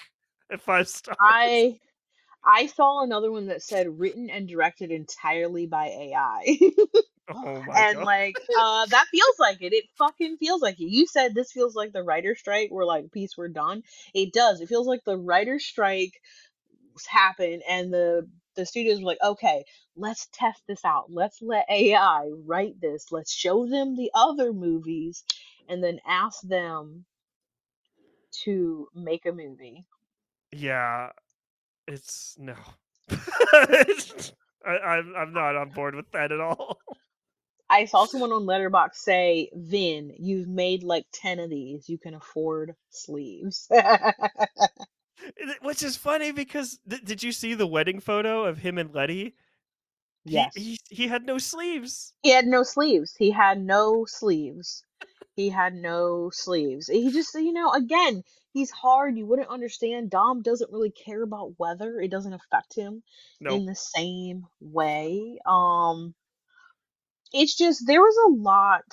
[0.51, 1.17] At five stars.
[1.21, 1.79] I
[2.45, 6.57] I saw another one that said written and directed entirely by AI.
[7.33, 8.05] oh my and god.
[8.05, 9.73] like uh that feels like it.
[9.73, 10.89] It fucking feels like it.
[10.89, 13.83] You said this feels like the writer strike where like peace we're done.
[14.13, 14.61] It does.
[14.61, 16.13] It feels like the writer strike
[17.07, 18.27] happened and the
[18.57, 21.05] the studios were like, okay, let's test this out.
[21.11, 23.11] Let's let AI write this.
[23.13, 25.23] Let's show them the other movies
[25.69, 27.05] and then ask them
[28.45, 29.85] to make a movie.
[30.51, 31.11] yeah,
[31.87, 32.55] it's no.
[33.53, 34.33] It's-
[34.65, 36.79] I, I'm I'm not on board with that at all.
[37.69, 41.89] I saw someone on Letterboxd say, "Vin, you've made like ten of these.
[41.89, 43.67] You can afford sleeves."
[45.61, 49.35] Which is funny because th- did you see the wedding photo of him and Letty?
[50.25, 52.13] He- yes, He, he had no sleeves.
[52.23, 53.15] he had no sleeves.
[53.17, 54.83] He had no sleeves.
[55.35, 56.87] He had no sleeves.
[56.87, 59.17] He just, you know, again, he's hard.
[59.17, 60.09] You wouldn't understand.
[60.09, 61.99] Dom doesn't really care about weather.
[62.01, 63.03] It doesn't affect him
[63.39, 63.55] No.
[63.55, 65.39] in the same way.
[65.45, 66.15] Um,
[67.33, 68.85] it's just there was a lot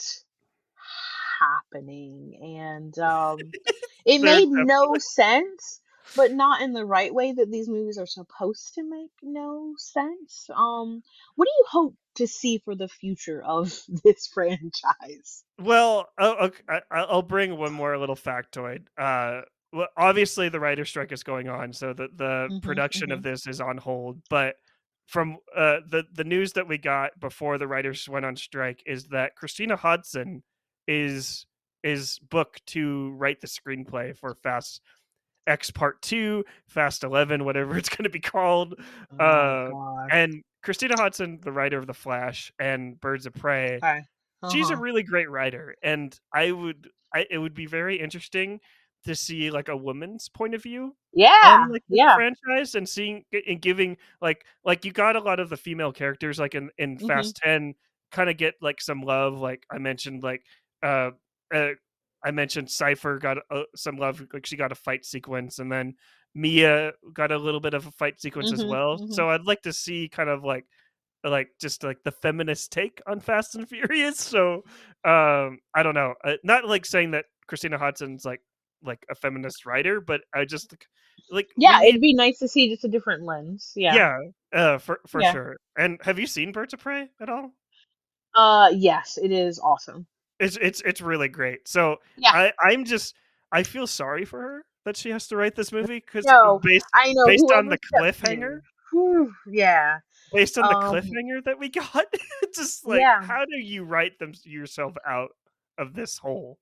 [1.40, 3.54] happening, and um,
[4.04, 5.80] it made no sense,
[6.16, 10.48] but not in the right way that these movies are supposed to make no sense.
[10.54, 11.02] Um,
[11.36, 13.72] what do you hope to see for the future of
[14.04, 15.44] this franchise?
[15.60, 18.86] Well, oh, I, I- I'll bring one more little factoid.
[18.98, 19.42] Uh,
[19.72, 23.46] well, obviously the writer strike is going on, so the the Mhm, production of this
[23.46, 24.22] is on hold.
[24.30, 24.56] But
[25.08, 29.06] from uh, the the news that we got before the writers went on strike is
[29.08, 30.42] that Christina Hodson
[30.88, 31.46] is
[31.84, 34.80] is booked to write the screenplay for Fast
[35.46, 38.74] X Part Two, Fast Eleven, whatever it's going to be called.
[39.10, 39.72] Oh Uh,
[40.10, 44.00] And Christina Hodson, the writer of The Flash and Birds of Prey, Okay.
[44.46, 44.80] she's a Uh-huh.
[44.82, 48.60] really great writer and i would I, it would be very interesting
[49.04, 52.14] to see like a woman's point of view yeah, on like the yeah.
[52.14, 56.38] franchise and seeing and giving like like you got a lot of the female characters
[56.38, 57.06] like in in Mhm.
[57.06, 57.74] fast 10
[58.12, 60.42] kind of get like some love like i mentioned like
[60.82, 61.10] uh,
[61.54, 61.70] uh
[62.24, 65.94] i mentioned Cipher got uh, some love like she got a fight sequence and then
[66.34, 69.12] mia got a little bit of a fight sequence as Mhm, well mhm.
[69.12, 70.64] so i'd like to see kind of like
[71.22, 74.18] like just like the feminist take on Fast and Furious.
[74.18, 74.56] So
[75.06, 76.12] um I don't know.
[76.22, 78.42] Uh, not like saying that Christina Hodson's like
[78.82, 80.86] like a feminist writer, but I just like-
[81.30, 83.72] like Yeah, it'd be nice to see just a different lens.
[83.74, 83.94] Yeah.
[83.94, 84.18] yeah,
[84.52, 85.32] uh for for Yeah.
[85.32, 85.56] sure.
[85.78, 87.52] And have you seen Birds of Prey at all?
[88.34, 90.06] Uh, yes, it is awesome.
[90.40, 91.68] It's it's it's really great.
[91.68, 92.32] So Yeah.
[92.32, 93.14] I I'm just
[93.52, 96.86] I feel sorry for her that she has to write this movie because No, based
[96.94, 97.24] I know.
[97.26, 98.60] based on the cliffhanger
[98.92, 99.98] Whew, yeah.
[100.32, 102.06] based on the Um, cliffhanger that we got
[102.54, 103.22] just like Yeah.
[103.22, 105.30] how do you write them yourself out
[105.78, 106.58] of this hole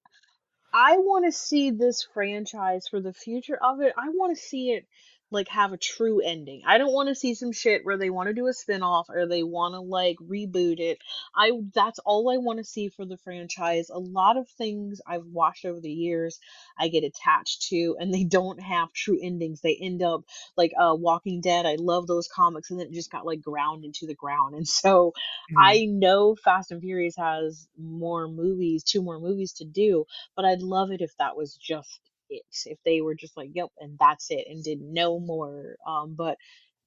[0.74, 3.92] I want to see this franchise for the future of it.
[3.98, 4.86] I want to see it
[5.32, 6.62] like have a true ending.
[6.66, 9.26] I don't want to see some shit where they want to do a spin-off or
[9.26, 10.98] they want to like reboot it.
[11.36, 13.90] I that's all I want to see for the franchise.
[13.90, 16.38] A lot of things I've watched over the years
[16.78, 19.60] I get attached to and they don't have true endings.
[19.62, 20.22] They end up
[20.56, 21.66] like uh Walking Dead.
[21.66, 24.54] I love those comics and then it just got like ground into the ground.
[24.62, 25.12] And so
[25.52, 25.56] Mhm.
[25.58, 30.06] I know Fast and Furious has more movies, two more movies to do,
[30.36, 32.00] but I'd love it if that was just
[32.32, 32.42] it.
[32.66, 35.76] If they were just like, yep, and that's it, and did no more.
[35.86, 36.36] Um, but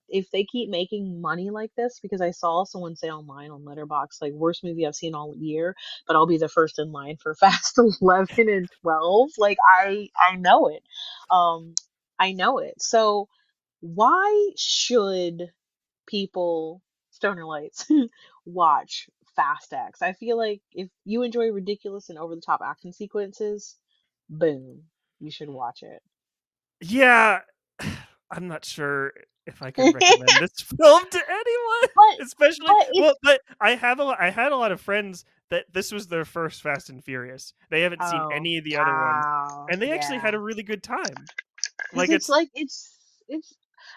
[0.08, 4.22] if they keep making money like this, because I saw someone say online on Letterboxd,
[4.22, 5.76] like worst movie I've seen all year,
[6.08, 9.32] but I'll be the first in line for Fast Eleven and Twelve.
[9.38, 10.84] Like I, I know it.
[11.32, 11.74] Um,
[12.20, 12.82] I know it.
[12.82, 13.28] So
[13.82, 15.52] why should
[16.08, 16.82] people
[17.12, 17.88] stoner lights
[18.46, 20.02] watch Fast X.
[20.02, 23.76] I feel like if you enjoy ridiculous and over the top action sequences,
[24.30, 24.84] boom,
[25.26, 26.02] you should watch it.
[26.82, 27.42] Yeah,
[28.32, 29.14] I'm not sure
[29.46, 30.52] if I can recommend this
[30.82, 33.16] film to anyone, But especially but well.
[33.24, 36.62] But I have a I had a lot of friends that this was their first
[36.62, 37.54] Fast and Furious.
[37.70, 39.28] They haven't seen oh any of the other ones,
[39.68, 41.30] and they actually had a really good time.
[41.94, 42.98] Like it's it's like it's
[43.28, 43.54] it's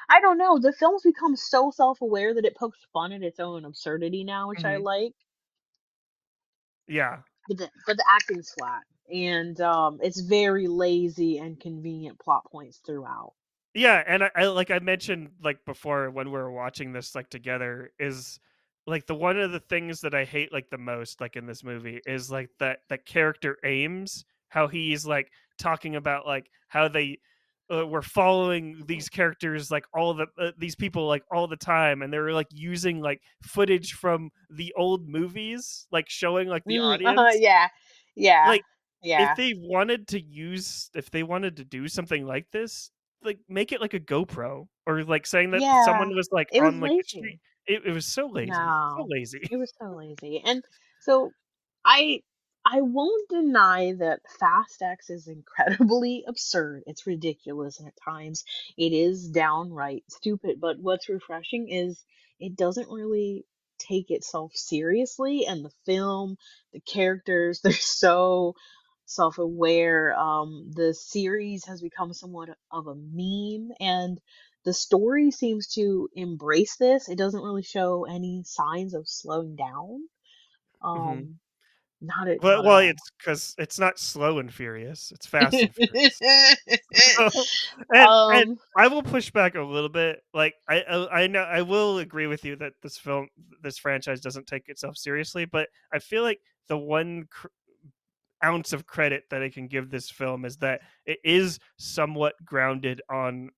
[0.08, 0.58] I don't know.
[0.58, 4.64] The film's become so self-aware that it pokes fun at its own absurdity now, which
[4.64, 5.14] I mhm, like.
[6.88, 7.18] yeah,
[7.48, 12.80] But the but the acting's flat, and um, it's very lazy and convenient plot points
[12.84, 13.34] throughout.
[13.74, 14.02] yeah.
[14.06, 17.92] And I, I like I mentioned like before when we were watching this like together
[17.98, 18.40] is
[18.86, 21.62] like the one of the things that I hate like the most like in this
[21.62, 27.18] movie is like that that character Aimes how he's like talking about like how they
[27.72, 32.00] uh, were following these characters like all the uh, these people like all the time
[32.00, 36.78] and they were like using like footage from the old movies like showing like the
[36.78, 37.68] Mm, uh, audience yeah,
[38.14, 38.64] yeah, like
[39.02, 42.90] if they wanted to use if they wanted to do something like this
[43.22, 45.84] like make it like a GoPro or like saying that yeah.
[45.84, 47.40] someone was like It was on like street lazy.
[47.66, 50.42] it, it was so lazy so lazy it was so lazy.
[50.44, 50.62] And
[51.00, 51.30] so
[51.84, 52.22] I
[52.70, 56.82] I won't deny that Fast X is incredibly absurd.
[56.86, 58.44] It's ridiculous at times.
[58.76, 62.04] It is downright stupid, but what's refreshing is
[62.38, 63.46] it doesn't really
[63.78, 66.36] take itself seriously and the film,
[66.72, 68.54] the characters, they're so
[69.08, 70.14] self-aware.
[70.18, 74.20] Um the series has become somewhat of a meme and
[74.64, 77.08] the story seems to embrace this.
[77.10, 80.08] It doesn't really show any signs of slowing down.
[80.94, 81.40] hmm Um
[82.00, 82.90] not at well, not at well all.
[82.90, 86.22] it's because it's not slow and furious it's fast and furious
[86.92, 87.46] So,
[87.92, 90.22] and and um I will push back a little bit.
[90.34, 93.28] Like I I I know I will agree with you that this film
[93.62, 97.48] this franchise doesn't take itself seriously, but I feel like the one cr-
[98.44, 103.02] ounce of credit that I can give this film is that it is somewhat grounded
[103.10, 103.50] on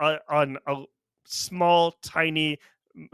[0.00, 0.84] uh, on a
[1.26, 2.58] small tiny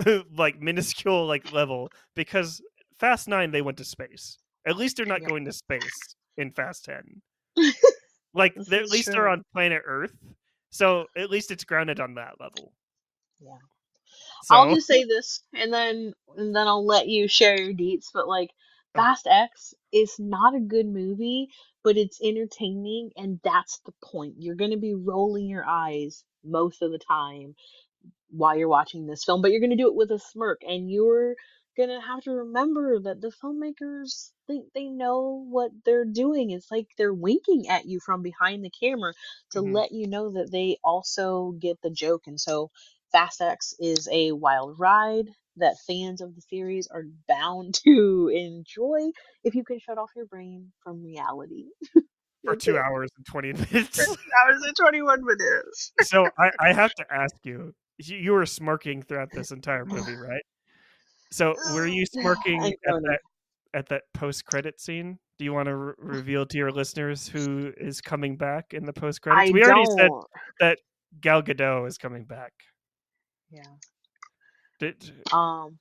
[0.36, 2.61] like minuscule like level because
[2.98, 4.38] Fast 9 they went to space.
[4.66, 5.30] At least they're not yep.
[5.30, 7.22] going to space in Fast 10
[8.34, 10.16] like they're, at least they're on planet Earth,
[10.70, 12.72] so at least it's grounded on that level.
[13.40, 13.56] Yeah.
[14.50, 18.28] I'll just say this and then and then I'll let you share your deets, but
[18.28, 18.50] like.
[18.97, 21.49] Fast X is not a good movie,
[21.84, 24.34] but it's entertaining and that's the point.
[24.38, 27.55] You're going to be rolling your eyes most of the time
[28.30, 30.91] while you're watching this film, but you're going to do it with a smirk and
[30.91, 31.36] you're
[31.76, 36.51] going to have to remember that the filmmakers think they know what they're doing.
[36.51, 39.12] It's like they're winking at you from behind the camera
[39.53, 39.74] to Mhm.
[39.74, 42.24] let you know that they also get the joke.
[42.26, 42.70] And so
[43.12, 49.11] Fast X is a wild ride that fans of the series are bound to enjoy
[49.44, 51.66] if you can shut off your brain from reality.
[52.44, 53.96] for two hours and twenty for minutes.
[53.98, 55.92] two hours and 21 minutes.
[56.02, 60.14] so I, I have to ask you, you you were smirking throughout this entire movie,
[60.16, 60.42] right?
[61.32, 63.18] So were you smirking at that
[63.74, 65.18] at that post credit scene?
[65.38, 68.92] Do you want to re- reveal to your listeners who is coming back in the
[68.92, 69.52] post credits?
[69.52, 70.11] We already said
[70.61, 70.78] that
[71.20, 72.52] Gal Gadot is coming back.
[73.51, 73.62] Yeah.
[74.78, 75.78] Did, Um,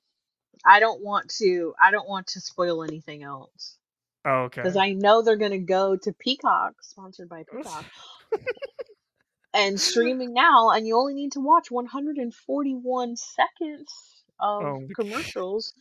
[0.64, 1.74] I don't want to.
[1.82, 3.76] I don't want to spoil anything else
[4.24, 4.60] oh, okay.
[4.60, 4.76] because.
[4.76, 7.84] I know they're gonna go to Peacock, sponsored by Peacock,
[9.54, 15.72] and streaming now, and you only need to watch 141 seconds of oh, commercials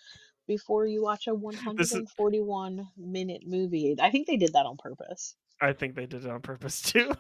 [0.48, 1.32] before you watch a
[1.76, 1.94] this is.
[1.94, 3.96] 141 minute movie.
[4.02, 5.36] I think they did that on purpose.
[5.62, 7.12] I think they did it on purpose too.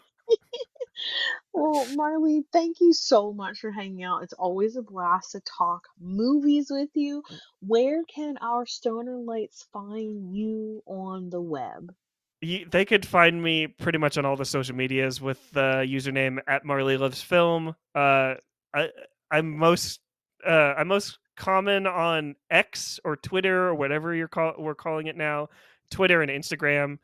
[1.54, 4.24] Well, Marley, thank you so much for hanging out.
[4.24, 7.24] It's always a blast to talk movies with you.
[7.62, 11.94] Where can our stoner lights find you on the web?
[12.42, 16.40] Ye- they could find me pretty much on all the social medias with the username
[16.48, 17.76] at Marley Loves Film.
[17.96, 18.36] Uh,
[18.74, 18.90] I
[19.32, 20.00] I'm most
[20.48, 25.18] uh, I'm most common on X or Twitter or whatever you're call we're calling it
[25.18, 25.50] now,
[25.90, 27.00] Twitter and Instagram.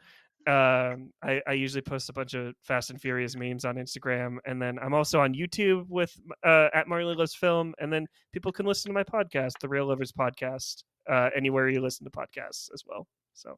[0.47, 4.61] Um, I, I usually post a bunch of Fast and Furious memes on Instagram, and
[4.61, 8.65] then I'm also on YouTube with uh, at Marley Loves Film, and then people can
[8.65, 12.83] listen to my podcast, the Reel Lovers Podcast, uh, anywhere you listen to podcasts as
[12.85, 13.07] well.
[13.33, 13.57] So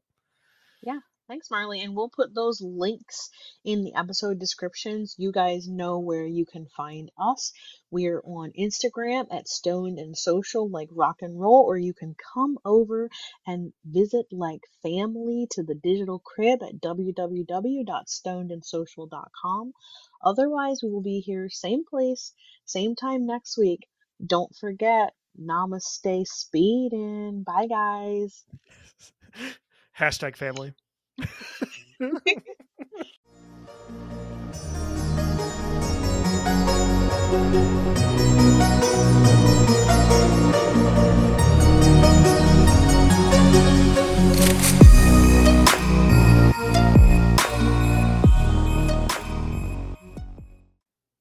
[0.82, 1.82] Yeah, thanks, Marley.
[1.82, 3.30] And we'll put those links
[3.64, 5.14] in the episode descriptions.
[5.18, 7.52] You guys know where you can find us.
[7.90, 12.58] We're on Instagram at Stoned and Social, like rock and roll, or you can come
[12.64, 13.10] over
[13.46, 19.72] and visit like family to the digital crib at www.stonedandsocial.com.
[20.24, 22.32] Otherwise, we will be here, same place,
[22.64, 23.86] same time next week.
[24.24, 27.44] Don't forget, Namaste speeding.
[27.44, 28.44] Bye, guys.
[29.98, 30.74] Hashtag family.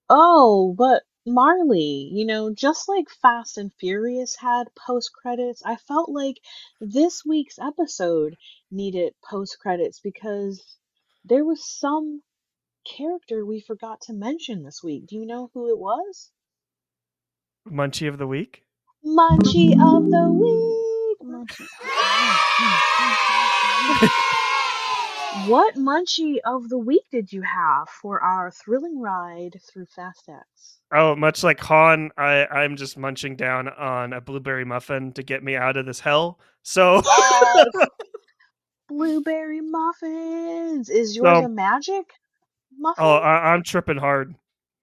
[0.10, 6.10] Oh, but Marley, you know, just like Fast and Furious had post credits, I felt
[6.10, 6.38] like
[6.80, 8.38] this week's episode
[8.72, 10.64] needed post credits because
[11.26, 12.22] there was some
[12.86, 15.08] character we forgot to mention this week.
[15.08, 16.32] Do you know who it was?
[17.70, 18.64] Munchie of the week.
[19.06, 21.18] Munchie of the week.
[21.22, 21.68] Munchie.
[25.46, 30.80] what munchie of the week did you have for our thrilling ride through Fast X?
[30.94, 35.44] Oh, much like Han, I, I'm just munching down on a blueberry muffin to get
[35.44, 36.40] me out of this hell.
[36.64, 37.68] So Yes.
[38.88, 40.90] Blueberry muffins.
[40.90, 43.04] Is yours So- a magic oh, muffin?
[43.06, 44.34] oh, I, I'm tripping hard.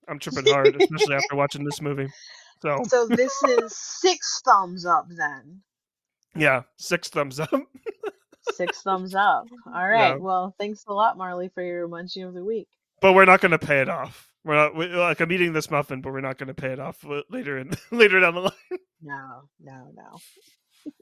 [0.08, 2.08] I'm tripping hard, especially after watching this movie.
[2.60, 5.62] So so this is six thumbs up then.
[6.36, 7.50] yeah, six thumbs up.
[8.52, 9.46] Six thumbs up.
[9.66, 10.10] All right.
[10.10, 10.16] Yeah.
[10.16, 12.68] Well, thanks a lot, Marley, for your munchie of the week.
[13.00, 14.30] but we're not going to pay it off.
[14.44, 16.78] We're not we, like I'm eating this muffin, but we're not going to pay it
[16.78, 18.52] off uh, later in later down the line.
[19.02, 20.18] No, no, no.